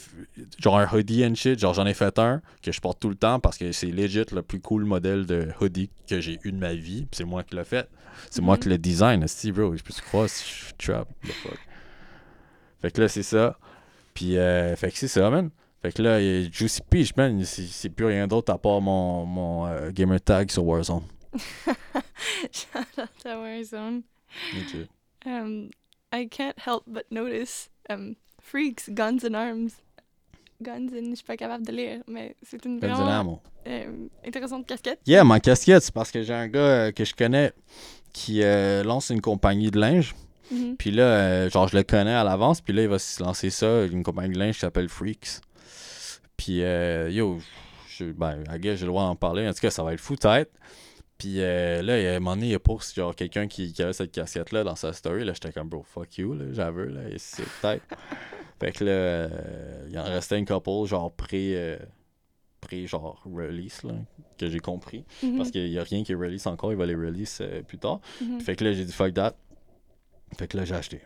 [0.59, 1.57] genre un hoodie and shit.
[1.57, 4.25] Genre, j'en ai fait un que je porte tout le temps parce que c'est legit
[4.33, 7.07] le plus cool modèle de hoodie que j'ai eu de ma vie.
[7.13, 7.87] C'est moi qui l'ai fait.
[8.29, 8.59] C'est moi Mhm.
[8.63, 9.23] qui le design.
[9.23, 9.73] esti, bro.
[9.77, 11.07] Je peux te croire si je suis trap?
[11.23, 11.57] the fuck.
[12.81, 13.57] Fait que là, c'est ça.
[14.13, 15.51] Puis, euh, fait que c'est ça, man.
[15.81, 18.57] Fait que là, il y a Juicy Peach, man, c'est c'est plus rien d'autre à
[18.57, 21.03] part mon, mon euh, gamer tag sur Warzone.
[22.51, 24.01] Shout out Warzone.
[24.55, 24.87] Ok.
[25.25, 25.69] Um,
[26.13, 29.81] I can't help but notice um, Freaks, Guns and Arms.
[30.61, 34.07] Guns and, je suis pas capable de lire, mais c'est une Guns and vraiment euh,
[34.25, 34.99] intéressante casquette.
[35.05, 37.51] Yeah, ma casquette, c'est parce que j'ai un gars euh, que je connais
[38.13, 40.15] qui euh, lance une compagnie de linge.
[40.51, 40.77] Mhm.
[40.77, 42.61] Puis là, euh, genre, je le connais à l'avance.
[42.61, 45.41] Puis là, il va se lancer ça, une compagnie de linge qui s'appelle Freaks.
[46.37, 47.39] Puis, yo,
[47.89, 49.47] je, ben, guess j'ai le droit d'en parler.
[49.47, 50.51] En tout cas, ça va être fou tête.
[51.17, 53.47] Puis euh, là, il y a un moment donné, il y a pour genre quelqu'un
[53.47, 55.23] qui, qui avait cette casquette-là dans sa story.
[55.23, 57.81] Là, j'étais comme, bro, fuck you, là, j'avais, là, et c'est tête.
[58.59, 61.77] fait que là, euh, il en restait une couple, genre, pré, euh,
[62.59, 63.93] pré genre, release, là,
[64.37, 65.05] que j'ai compris.
[65.23, 65.37] Mhm.
[65.37, 67.77] Parce qu'il n'y a rien qui est release encore, il va les release euh, plus
[67.77, 68.01] tard.
[68.21, 68.41] Mhm.
[68.41, 69.35] Fait que là, j'ai dit fuck that.
[70.37, 71.01] Fait que là, j'ai acheté.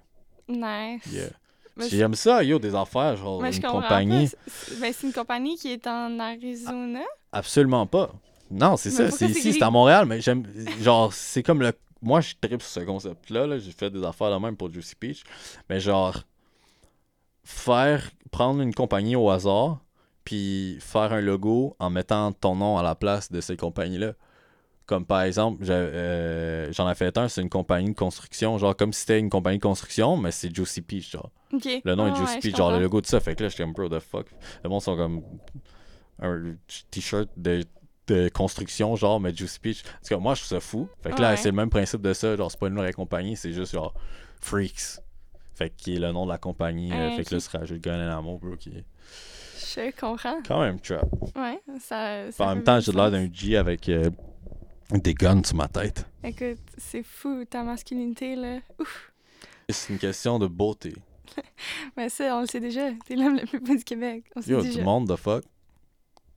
[0.47, 1.05] Nice.
[1.11, 1.29] Yeah.
[1.77, 4.27] Mais J'aime ça, yo, des affaires, genre mais une compagnie.
[4.47, 7.03] c'est- ben, c'est une compagnie qui est en Arizona?
[7.31, 8.11] Absolument pas.
[8.51, 10.43] Non, c'est ça, c'est ici, c'est à Montréal, mais j'aime.
[10.81, 11.71] Genre, c'est comme le.
[12.01, 13.45] Moi, je tripe sur ce concept-là.
[13.45, 15.23] -là, j'ai fait des affaires là même pour Juicy Peach.
[15.69, 16.23] Mais genre,
[17.43, 18.09] faire.
[18.31, 19.79] Prendre une compagnie au hasard,
[20.23, 24.13] puis faire un logo en mettant ton nom à la place de ces compagnies-là.
[24.85, 28.57] Comme par exemple, euh, j'en ai fait un, c'est une compagnie de construction.
[28.59, 31.31] Genre, comme si c'était une compagnie de construction, mais c'est Juicy Peach, genre.
[31.51, 31.67] Ok.
[31.83, 33.19] Le nom Ah est Juicy ouais, je Peach, genre le logo de ça.
[33.19, 34.27] Fait que là, j'étais comme, bro, the fuck.
[34.63, 35.23] Le monde sont comme
[36.21, 36.55] un
[36.91, 37.63] t-shirt de,
[38.13, 39.83] de construction, genre, mais Juicy Peach.
[39.83, 40.87] En tout cas, moi, je trouve ça fou.
[41.01, 41.37] Fait que là, Ouais.
[41.37, 42.35] c'est le même principe de ça.
[42.35, 43.93] Genre, c'est pas une vraie compagnie, c'est juste genre
[44.41, 44.99] Freaks.
[45.55, 46.91] Fait que qui est le nom de la compagnie.
[46.93, 48.85] euh, Ah, fait que là, se rajoute Gun and Ammo, bro, qui est
[49.57, 50.39] Je comprends.
[50.47, 51.05] quand même trap.
[51.35, 52.23] Ouais, ça.
[52.39, 54.09] En même temps, j'ai l'air d'un G avec euh,
[54.91, 56.05] des guns sur ma tête.
[56.23, 58.59] Écoute, c'est fou, ta masculinité, là.
[58.79, 59.11] Ouf.
[59.67, 60.93] C'est une question de beauté.
[61.97, 62.89] Mais ça, on le sait déjà.
[63.05, 64.23] T'es l'homme le plus beau du Québec.
[64.35, 64.79] On Yo, tout déjà.
[64.79, 65.43] le monde, the fuck?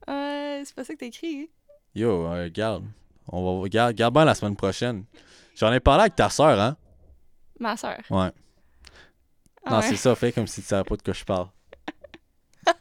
[0.09, 1.49] Euh, c'est pas ça que t'as écrit.
[1.95, 2.83] Yo, euh, regarde.
[3.27, 5.05] On va garde, garde bien la semaine prochaine.
[5.55, 6.75] J'en ai parlé avec ta soeur, hein?
[7.59, 7.99] Ma soeur.
[8.09, 8.31] Ouais.
[9.65, 9.83] Ah non, ouais.
[9.83, 11.47] c'est ça, fais comme si tu savais pas de quoi je parle.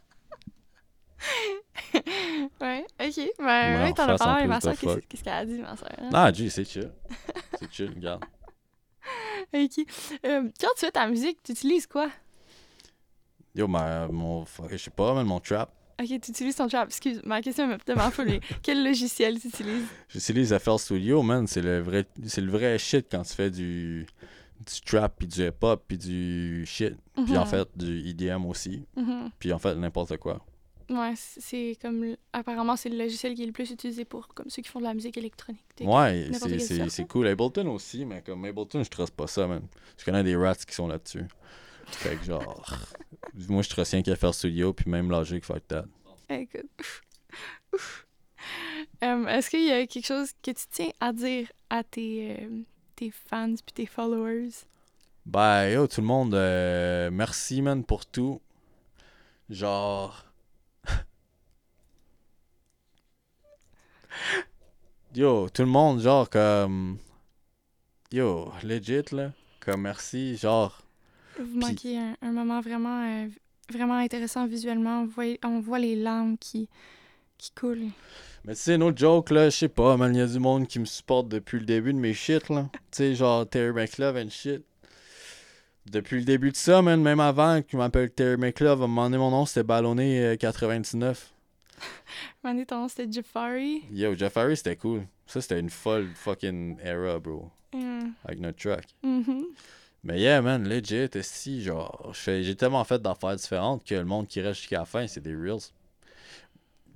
[2.60, 3.20] Ouais, ok.
[3.38, 4.74] Ben, ouais, t'en as parlé avec ma soeur.
[5.08, 5.90] Qu'est-ce qu'elle a dit, ma soeur?
[6.12, 6.90] Ah, G, c'est chill.
[7.58, 8.24] C'est chill, regarde.
[9.54, 9.84] Ok.
[10.24, 12.08] Euh, quand tu fais ta musique, tu utilises quoi?
[13.54, 15.70] Yo, ma, mon, je sais pas, man, mon trap.
[16.02, 16.88] Ok, tu utilises ton trap.
[16.88, 17.68] Excuse, ma question
[18.10, 18.26] folle.
[18.26, 19.86] mais Quel logiciel tu utilises?
[20.08, 21.46] J'utilise FL Studio, man.
[21.46, 24.06] C'est le vrai, c'est le vrai shit quand tu fais du,
[24.66, 26.94] du trap, puis du hip-hop, puis du shit.
[27.14, 27.46] Puis en Mhm.
[27.46, 28.84] fait, du EDM aussi.
[28.96, 29.30] Mhm.
[29.38, 30.44] Puis en fait, n'importe quoi.
[30.90, 32.16] Ouais, c'est comme.
[32.32, 34.84] Apparemment, c'est le logiciel qui est le plus utilisé pour comme ceux qui font de
[34.84, 35.62] la musique électronique.
[35.80, 36.28] Ouais,
[36.88, 37.28] c'est- cool.
[37.28, 39.62] Ableton aussi, mais comme Ableton, je trace pas ça, man.
[39.96, 41.24] Je connais des rats qui sont là-dessus.
[41.86, 42.78] Fait que genre,
[43.48, 45.84] moi je trace rien qu'à faire studio, puis même Logic, fuck that.
[46.28, 46.66] Écoute.
[47.72, 48.06] Ouf.
[49.04, 52.62] Euh, Est-ce qu'il y a quelque chose que tu tiens à dire à tes, euh,
[52.96, 54.50] tes fans puis tes followers?
[55.24, 58.40] Ben, yo, tout le monde, euh, merci, man, pour tout.
[59.48, 60.24] Genre.
[65.14, 66.98] yo, tout le monde, genre, comme.
[68.10, 69.32] Yo, legit, là.
[69.60, 70.82] Comme merci, genre.
[71.38, 73.28] Vous manquez un, un moment vraiment, euh,
[73.70, 75.04] vraiment intéressant visuellement.
[75.04, 76.68] Vous voyez- on voit les larmes qui,
[77.38, 77.88] qui coulent.
[78.44, 80.66] Mais tu sais, no joke, là, je sais pas, man, il y a du monde
[80.66, 82.68] qui me supporte depuis le début de mes shit, là.
[82.72, 84.62] Tu sais, genre Terry McLove and shit.
[85.86, 89.04] Depuis le début de ça, man, même avant qu'il m'appelle Terry McLove, à un moment
[89.04, 91.32] donné, mon nom, c'était Ballonné euh, 99.
[92.44, 93.82] Mané, ton nom c'était Jafari?
[93.92, 95.02] Yo, Harry, c'était cool.
[95.26, 98.10] Ça, c'était une folle fucking era, bro, Mm.
[98.24, 98.84] avec notre track.
[99.02, 99.46] Mhm.
[100.04, 104.40] Mais yeah, man, legit, si, genre, j'ai tellement fait d'affaires différentes que le monde qui
[104.40, 105.70] reste jusqu'à la fin, c'est des reels.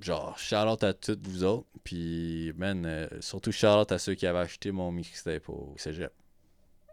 [0.01, 1.67] genre, shout-out à toutes vous autres.
[1.85, 6.13] Puis, man, euh, surtout shout-out à ceux qui avaient acheté mon mixtape au cégep.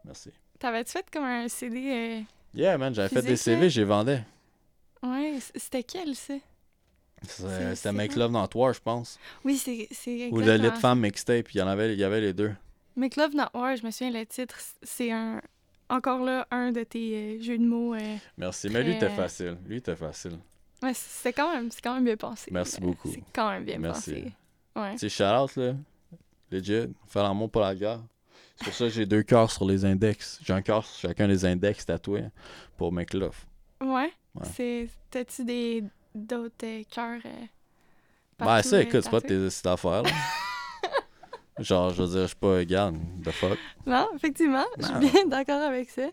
[0.06, 0.32] Merci.
[0.60, 1.78] T'avais-tu fait comme un CD.
[1.78, 2.21] euh,
[2.54, 3.36] Yeah, man, j'avais fait des?
[3.36, 4.23] CV, j'ai vendais.
[5.02, 6.36] Ouais, c'était quel, ça?
[7.23, 8.15] C'est- C'était Make?
[8.15, 9.17] Love Not War, je pense.
[9.43, 12.34] Oui, c'est Ou le Lit Femme Mixtape, il y en avait, il y avait les
[12.34, 12.54] deux.
[12.95, 15.41] Make Love Not War, je me souviens, le titre, c'est un.
[15.93, 17.93] Encore là, un de tes euh, jeux de mots.
[17.93, 18.67] euh, Merci.
[18.71, 19.58] Mais lui, était facile.
[19.67, 20.39] Lui, était facile.
[20.82, 22.49] Ouais, c'est quand même, c'est quand même bien pensé.
[22.51, 23.12] Merci beaucoup.
[23.12, 24.12] C'est quand même bien Merci.
[24.12, 24.34] pensé.
[24.75, 24.97] Ouais.
[24.97, 25.75] Sais, shout-out, là.
[26.49, 26.88] Legit.
[27.08, 27.99] Faire l'amour pour la guerre.
[28.56, 30.39] C'est pour ça que j'ai deux cœurs sur les index.
[30.43, 32.25] J'ai un cœur sur chacun des index tatoués
[32.75, 33.38] pour Make Love.
[33.79, 34.12] Ouais.
[34.34, 34.47] Ouais.
[34.56, 34.89] C'est.
[35.12, 35.84] T'as-tu des
[36.15, 37.45] d'autres euh, cœurs euh,
[38.39, 40.10] Ben, ça, écoute, c'est pas tes cette affaire, là.
[41.59, 43.59] Genre, je veux dire, je suis pas, regarde, the fuck.
[43.85, 46.09] Non, effectivement, je suis bien d'accord avec ça.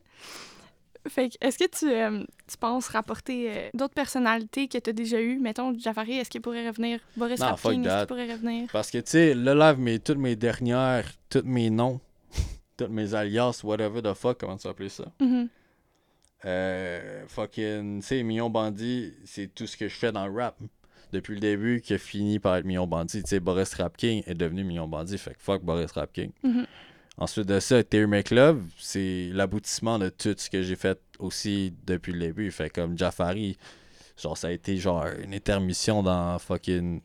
[1.09, 4.92] Fait que, est-ce que tu, euh, tu penses rapporter euh, d'autres personnalités que tu as
[4.92, 5.38] déjà eues?
[5.38, 7.00] Mettons, Jafari, est-ce qu'il pourrait revenir?
[7.16, 8.68] Boris Non, Rapkin, est-ce qu'il pourrait revenir?
[8.70, 12.00] Parce que, tu sais, le live, mes, toutes mes dernières, tous mes noms,
[12.76, 15.05] toutes mes alias, whatever the fuck, comment tu vas appeler ça?
[15.20, 15.48] Mhm.
[16.44, 20.57] Euh, fucking, tu sais, Million Bandit, c'est tout ce que je fais dans le rap.
[21.12, 23.23] Depuis le début, qui a fini par être Million Bandit.
[23.23, 26.31] Tu sais, Boris Rap King est devenu Million Bandit, fait que fuck Boris Rap King.
[26.42, 26.66] Mhm.
[27.18, 32.12] Ensuite de ça, Terry McLove, c'est l'aboutissement de tout ce que j'ai fait aussi depuis
[32.12, 32.51] le début.
[32.51, 33.59] Fait comme Jafari,
[34.16, 37.01] genre, ça a été genre une intermission dans fucking.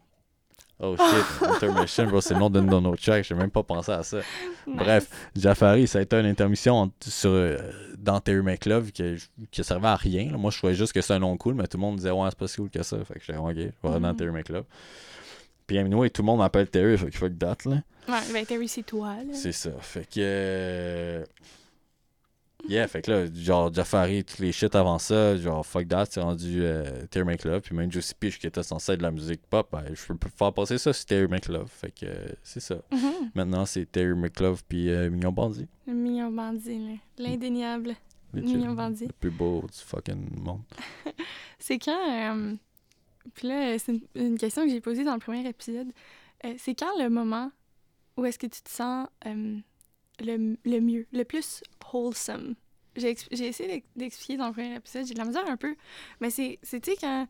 [0.80, 3.92] Oh shit, Intermission, bro, c'est le nom d'une de nos tracks, j'ai même pas pensé
[3.94, 4.20] à ça.
[4.68, 7.58] Bref, Jafari, ça a été une intermission en- sur, euh,
[7.98, 9.16] dans Terry McLove qui,
[9.52, 10.32] qui servait à rien.
[10.32, 10.38] là.
[10.38, 12.28] Moi, je trouvais juste que c'est un nom cool, mais tout le monde disait, ouais,
[12.30, 12.98] c'est pas si cool que ça.
[13.06, 14.16] Fait que j'étais, ok, je vais aller dans Mhm.
[14.18, 14.66] Terry McLove.
[15.66, 17.78] Puis, anyway, tout le monde m'appelle Terry, fait que fuck that, là.
[18.10, 19.34] Ouais, ben Terry, c'est toi, là.
[19.34, 19.72] C'est ça.
[19.80, 20.18] Fait que.
[20.20, 21.24] euh,
[22.68, 26.20] Yeah, fait que là, genre, Jafari, tous les shit avant ça, genre, fuck that, c'est
[26.22, 27.62] rendu euh, Terry McLove.
[27.62, 30.30] Puis même Juicy Peach qui était censé être de la musique pop, ben, je peux
[30.36, 31.70] faire passer ça sur Terry McLove.
[31.70, 32.76] Fait que euh, c'est ça.
[32.92, 33.32] Mhm.
[33.36, 35.68] Maintenant, c'est Terry McLove puis euh, Mignon Bandit.
[35.88, 36.96] Le mignon bandit, là.
[37.20, 37.96] L'indéniable
[38.34, 39.06] mignon bandit.
[39.06, 40.62] Le plus beau du fucking monde.
[41.60, 42.36] C'est quand.
[42.36, 42.54] euh,
[43.34, 45.88] Puis là, c'est une, une question que j'ai posée dans le premier épisode.
[46.58, 47.50] C'est quand le moment
[48.18, 49.08] où est-ce que tu te sens
[50.20, 52.56] le, le mieux, le plus wholesome?
[52.96, 55.76] J'ai essayé d'ex- d'expliquer dans le premier épisode, j'ai de la misère un peu,
[56.22, 57.28] mais c'est, tu sais, quand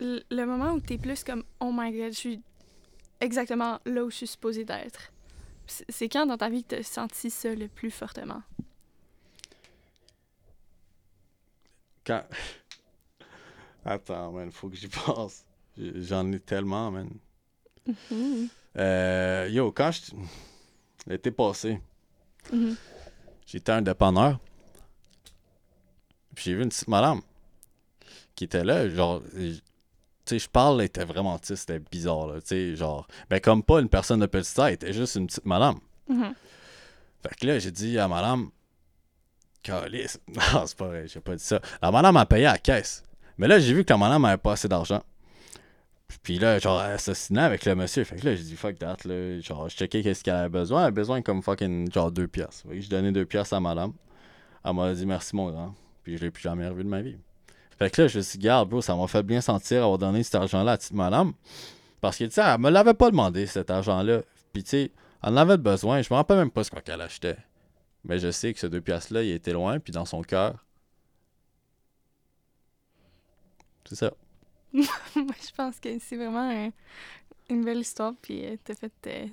[0.00, 2.42] le, moment où t'es plus comme «Oh my God, je suis
[3.20, 5.12] exactement là où je suis supposée d'être».
[5.66, 8.42] C'est quand dans ta vie que t'as senti ça le plus fortement?
[12.04, 12.22] Quand.
[13.86, 15.44] Attends, man, faut que j'y pense.
[15.78, 17.08] J'en ai tellement, man.
[17.86, 18.48] Mhm.
[18.76, 20.12] Euh, yo, quand je.
[21.06, 21.80] L'été passé,
[22.52, 22.76] Mhm.
[23.46, 24.38] j'étais un dépanneur.
[26.34, 27.20] Puis j'ai vu une petite madame
[28.34, 29.22] qui était là, genre.
[29.32, 29.60] Tu
[30.26, 32.40] sais, je parle, elle était vraiment, tu sais, c'était bizarre, là.
[32.40, 33.06] Tu sais, genre.
[33.28, 35.78] Ben, comme pas une personne de petite taille, elle était juste une petite madame.
[36.08, 36.34] Mhm.
[37.22, 38.50] Fait que là, j'ai dit à madame.
[39.62, 40.18] Calice.
[40.52, 41.60] Non, c'est pas vrai, j'ai pas dit ça.
[41.80, 43.02] La madame a payé à la caisse.
[43.38, 45.02] Mais là, j'ai vu que la madame avait pas assez d'argent.
[46.22, 48.04] Puis là, genre, elle assassinait avec le monsieur.
[48.04, 49.40] Fait que là, j'ai dit fuck that, là.
[49.40, 50.80] Genre, je checkais qu'est-ce qu'elle avait besoin.
[50.80, 52.62] Elle avait besoin comme fucking, genre, deux pièces.
[52.68, 53.92] Fait que j'ai donné deux pièces à madame.
[54.64, 55.74] Elle m'a dit merci, mon grand.
[56.02, 57.16] Puis je l'ai plus jamais revu de ma vie.
[57.78, 59.98] Fait que là, je me suis dit, garde, bro, ça m'a fait bien sentir avoir
[59.98, 61.32] donné cet argent-là à petite madame.
[62.00, 64.22] Parce que, tu sais, elle me l'avait pas demandé, cet argent-là.
[64.52, 66.00] Puis, tu sais, elle en avait besoin.
[66.02, 67.38] Je me rappelle même pas ce qu'elle achetait.
[68.04, 70.64] Mais je sais que ces deux pièces-là, il était loin, puis dans son cœur.
[73.88, 74.12] C'est ça.
[75.16, 76.70] Moi, je pense que c'est vraiment un-
[77.48, 79.26] une belle histoire, puis euh, t'as fait euh,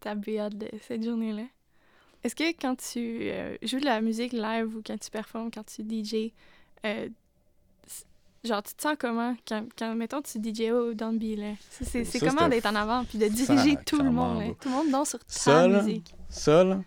[0.00, 1.44] ta BA de cette journée-là.
[2.22, 5.64] Est-ce que quand tu euh, joues de la musique live ou quand tu performes, quand
[5.64, 6.32] tu DJ,
[8.44, 11.52] genre, tu te sens comment quand, quand mettons, tu DJ au Downbeat, là?
[11.70, 14.54] C'est- C'est comment d'être en avant, puis de diriger tout le monde, là.
[14.60, 16.14] Tout le monde danse sur ta là, musique.
[16.64, 16.80] Là,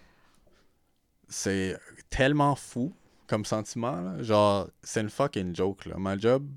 [1.29, 1.77] c'est
[2.09, 2.93] tellement fou
[3.27, 3.99] comme sentiment.
[3.99, 4.23] Là.
[4.23, 5.85] Genre, c'est une fucking joke.
[5.85, 5.97] Là.
[5.97, 6.47] Ma job,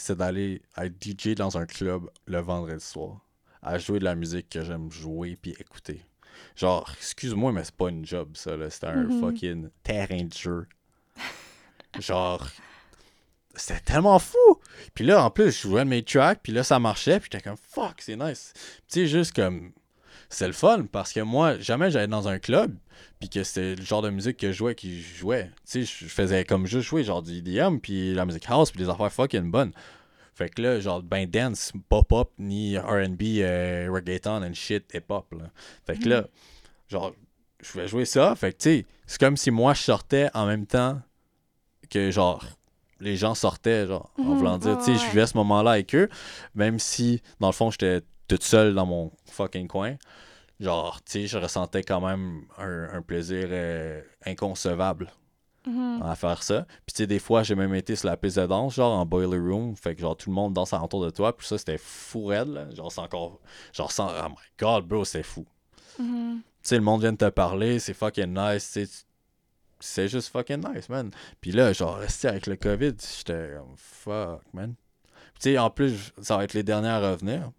[0.00, 3.20] c'est d'aller être DJ dans un club le vendredi soir,
[3.62, 6.02] à jouer de la musique que j'aime jouer puis écouter.
[6.56, 8.56] Genre, excuse-moi, mais c'est pas une job, ça.
[8.56, 8.70] là.
[8.70, 9.20] C'était un Mhm.
[9.20, 10.66] fucking terrain de jeu.
[11.98, 12.46] Genre,
[13.54, 14.36] c'était tellement fou.
[14.94, 17.42] Puis là, en plus, je jouais de mes tracks, puis là, ça marchait, puis j'étais
[17.42, 18.52] comme, fuck, c'est nice.
[18.88, 19.72] Tu sais, juste comme,
[20.28, 22.74] c'est le fun, parce que moi, jamais j'allais dans un club,
[23.18, 25.50] puis que c'était le genre de musique que je jouais qui jouait.
[25.70, 28.82] Tu sais, je faisais comme juste jouer, genre du EDM, puis la musique house, puis
[28.82, 29.72] des affaires fucking bonnes.
[30.34, 35.50] Fait que là, genre, ben dance, pop-up, ni R&B, euh, reggaeton and shit, hip-hop, là.
[35.86, 36.26] Fait que là,
[36.88, 37.12] genre,
[37.60, 40.46] je vais jouer ça, fait que tu sais, c'est comme si moi, je sortais en
[40.46, 41.00] même temps
[41.90, 42.44] que, genre,
[43.00, 45.94] les gens sortaient, genre, en Mhm, voulant dire, tu sais, je vivais ce moment-là avec
[45.94, 46.08] eux,
[46.54, 49.96] même si, dans le fond, j'étais toute seule dans mon fucking coin.
[50.60, 55.10] Genre, tu sais, je ressentais quand même un, un plaisir euh, inconcevable
[55.66, 56.02] Mhm.
[56.02, 56.66] à faire ça.
[56.86, 59.04] Puis, tu sais, des fois, j'ai même été sur la piste de danse, genre, en
[59.04, 61.76] boiler room, fait que, genre, tout le monde danse alentour de toi, puis ça, c'était
[61.76, 62.70] fou raide, là.
[62.74, 63.38] Genre, c'est encore,
[63.74, 65.44] genre, sans, oh my god, bro, c'est fou.
[65.98, 66.40] Mhm.
[66.62, 68.88] Tu sais, le monde vient de te parler, c'est fucking nice, tu
[69.80, 71.10] c'est juste fucking nice, man.
[71.40, 74.74] Puis là, genre, resté avec le COVID, j'étais comme fuck, man.
[75.34, 77.50] Puis tu sais, en plus, ça va être les derniers à revenir,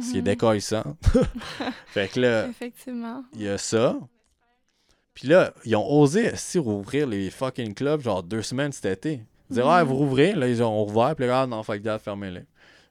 [0.00, 0.22] ce qui est
[1.86, 3.24] fait que là, Effectivement.
[3.34, 3.98] il y a ça.
[5.14, 9.12] Puis là, ils ont osé aussi rouvrir les fucking clubs, genre deux semaines cet été.
[9.14, 9.68] Ils disaient, Mhm.
[9.68, 12.44] ah, vous rouvrez, là, ils ont rouvert, puis là, ah, non, fuck that, fermez-les.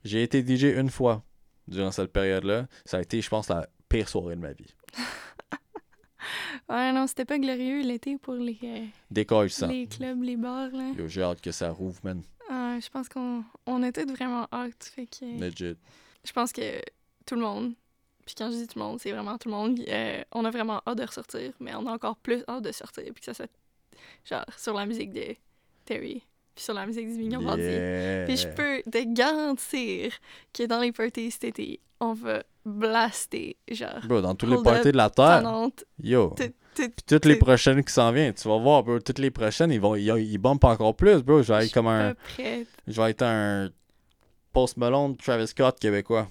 [0.06, 1.24] J'ai été DJ une fois
[1.68, 2.68] durant cette période-là.
[2.86, 4.74] Ça a été, je pense, la pire soirée de ma vie.
[6.70, 8.86] Ouais, non, c'était pas glorieux l'été pour les, euh,
[9.68, 10.92] les clubs, les bars, là.
[11.08, 12.22] J'ai hâte que ça rouvre, man.
[12.50, 15.26] Euh, je pense qu'on on était vraiment hâte, fait que...
[15.39, 15.76] Legit.
[16.26, 16.82] Je pense que
[17.26, 17.74] tout le monde,
[18.26, 20.52] puis quand je dis tout le monde, c'est vraiment tout le monde, euh, on a
[20.52, 23.34] vraiment hâte de ressortir, mais on a encore plus hâte de sortir, puis que ça
[23.34, 23.50] soit,
[24.26, 25.36] genre, sur la musique de
[25.86, 26.24] Terry,
[26.56, 27.64] puis sur la musique du Mignon Bandit.
[27.64, 28.26] Yeah.
[28.26, 30.14] Puis je peux te garantir
[30.54, 34.92] que dans les parties cet été, on va blaster, genre, Bro, dans tous les parties
[34.92, 35.44] de la Terre,
[36.02, 36.36] yo.
[36.76, 39.00] Puis toutes les prochaines qui s'en viennent, tu vas voir, bro.
[39.00, 41.44] Toutes les prochaines, ils vont ils, ils bumpent encore plus, bro.
[41.44, 42.16] Je vais être comme un.
[42.16, 42.68] prête.
[42.88, 43.70] Je vais être un
[44.54, 46.28] Post Malone, Travis Scott québécois.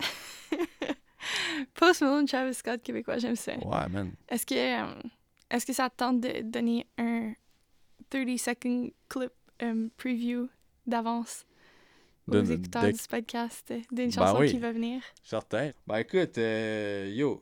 [1.74, 3.52] Post Malone, Travis Scott, québécois, j'aime ça.
[3.56, 4.12] Ouais, man.
[4.28, 4.94] Est-ce que, euh,
[5.50, 7.32] est-ce que ça te tente de donner un
[8.10, 10.48] 30 second clip um, preview
[10.86, 11.44] d'avance
[12.26, 14.50] aux De- écouteurs de- du podcast euh, d'une Ben chanson oui.
[14.50, 15.02] qui va venir?
[15.22, 15.70] Certain.
[15.86, 17.40] Ben écoute, euh, yo.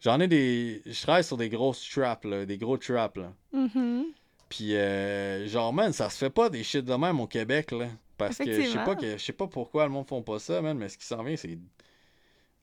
[0.00, 0.80] J'en ai des.
[0.86, 2.46] Je travaille sur des grosses traps, là.
[2.46, 3.32] Des gros traps, là.
[3.52, 4.04] Mhm.
[4.48, 7.88] Puis, euh, genre, man, ça se fait pas des shit de même au Québec, là.
[8.26, 10.60] Parce que je sais pas que je sais pas pourquoi le monde font pas ça,
[10.60, 11.58] man, mais ce qui s'en vient, c'est.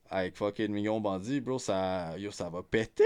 [0.10, 2.17] Avec fucking millions bandits, bro, ça.
[2.17, 3.04] Yo, ça va péter!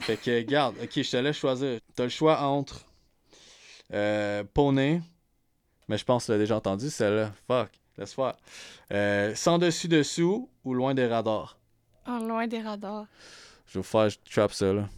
[0.00, 1.80] Fait que, garde, ok, je te laisse choisir.
[1.94, 2.86] T'as le choix entre.
[3.92, 5.02] Euh, Poney.
[5.88, 7.32] Mais je pense que tu l'as déjà entendu, celle-là.
[7.46, 8.36] Fuck, laisse faire.
[8.92, 11.58] Euh, sans dessus-dessous ou loin des radars?
[12.08, 13.06] Oh, loin des radars.
[13.66, 14.82] Je vais vous faire, je trap ça, là.
[14.82, 14.88] Bro.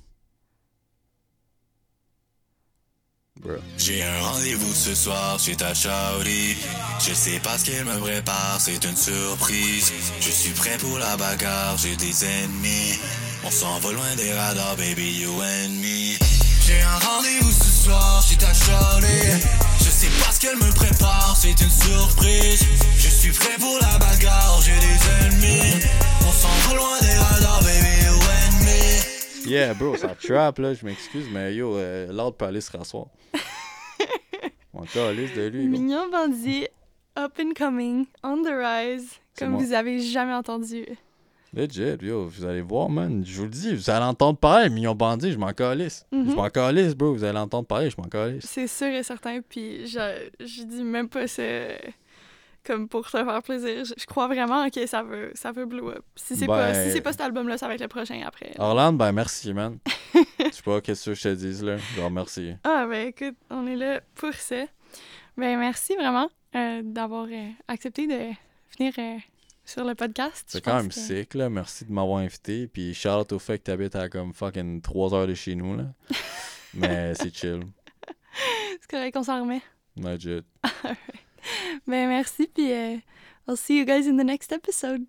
[3.77, 6.57] J'ai un rendez-vous ce soir chez ta shawty
[7.01, 9.93] Je sais pas ce qu'elle me prépare, c'est une surprise.
[10.21, 13.01] Je suis prêt pour la bagarre, j'ai des ennemis.
[13.45, 16.17] On s'en va loin des radars, baby, you and me.
[16.65, 19.45] J'ai un rendez-vous ce soir chez ta shawty
[19.79, 22.65] Je sais pas ce qu'elle me prépare, c'est une surprise.
[22.97, 25.85] Je suis prêt pour la bagarre, j'ai des ennemis.
[26.29, 28.22] On s'en va loin des radars, baby, you
[29.47, 33.07] Yeah, bro, ça trap, là, je m'excuse, mais yo, euh, l'autre peut aller se rasseoir.
[34.75, 35.69] On calisse de lui.
[35.69, 36.67] Mignon bandit,
[37.19, 39.63] up and coming, on the rise, comme moi.
[39.63, 40.87] vous avez jamais entendu.
[41.55, 43.23] Legit, yo, vous allez voir, man.
[43.27, 46.07] Je vous le dis, vous allez entendre parler, Mignon Bandit, je m'en calisse.
[46.11, 46.35] Je Mhm.
[46.35, 48.47] m'en calisse, bro, vous allez entendre parler, je m'en calisse.
[48.47, 51.43] C'est sûr et certain, puis je, je dis même pas ça
[52.65, 53.85] comme pour te faire plaisir.
[53.85, 56.05] Je, je crois vraiment que ça veut, ça veut blow up.
[56.17, 58.53] Si c'est pas, Ben- si c'est pas cet album-là, ça va être le prochain après.
[58.59, 59.79] Orlando, ben merci, man.
[60.15, 61.77] Je sais pas qu'est-ce que je te dise, là?
[61.97, 62.55] Genre, merci.
[62.65, 64.65] Ah, ben écoute, on est là pour ça.
[65.37, 68.35] Ben merci vraiment euh, d'avoir euh, accepté de
[68.77, 69.19] venir euh,
[69.65, 70.45] sur le podcast.
[70.47, 71.49] C'est quand même que- sick, là.
[71.49, 72.67] Merci de m'avoir invité.
[72.69, 75.77] Puis shout out au fait que t'habites à comme fucking 3 heures de chez nous,
[75.77, 75.85] là.
[76.75, 77.63] Mais c'est chill.
[78.81, 79.63] C'est correct qu'on s'en remet.
[79.97, 80.43] Legit.
[81.87, 82.97] ben, merci, puis euh,
[83.49, 85.05] I'll see you guys in the next episode.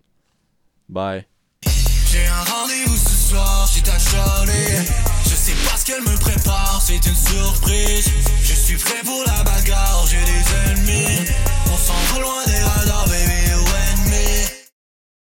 [0.89, 1.25] Bye.
[2.11, 7.03] J'ai un rendez-vous ce soir, j'ai ta Je sais pas ce qu'elle me prépare, c'est
[7.05, 8.07] une surprise.
[8.43, 11.27] Je suis prêt pour la bagarre, j'ai des ennemis.
[11.71, 13.42] On s'en va loin des radars, baby.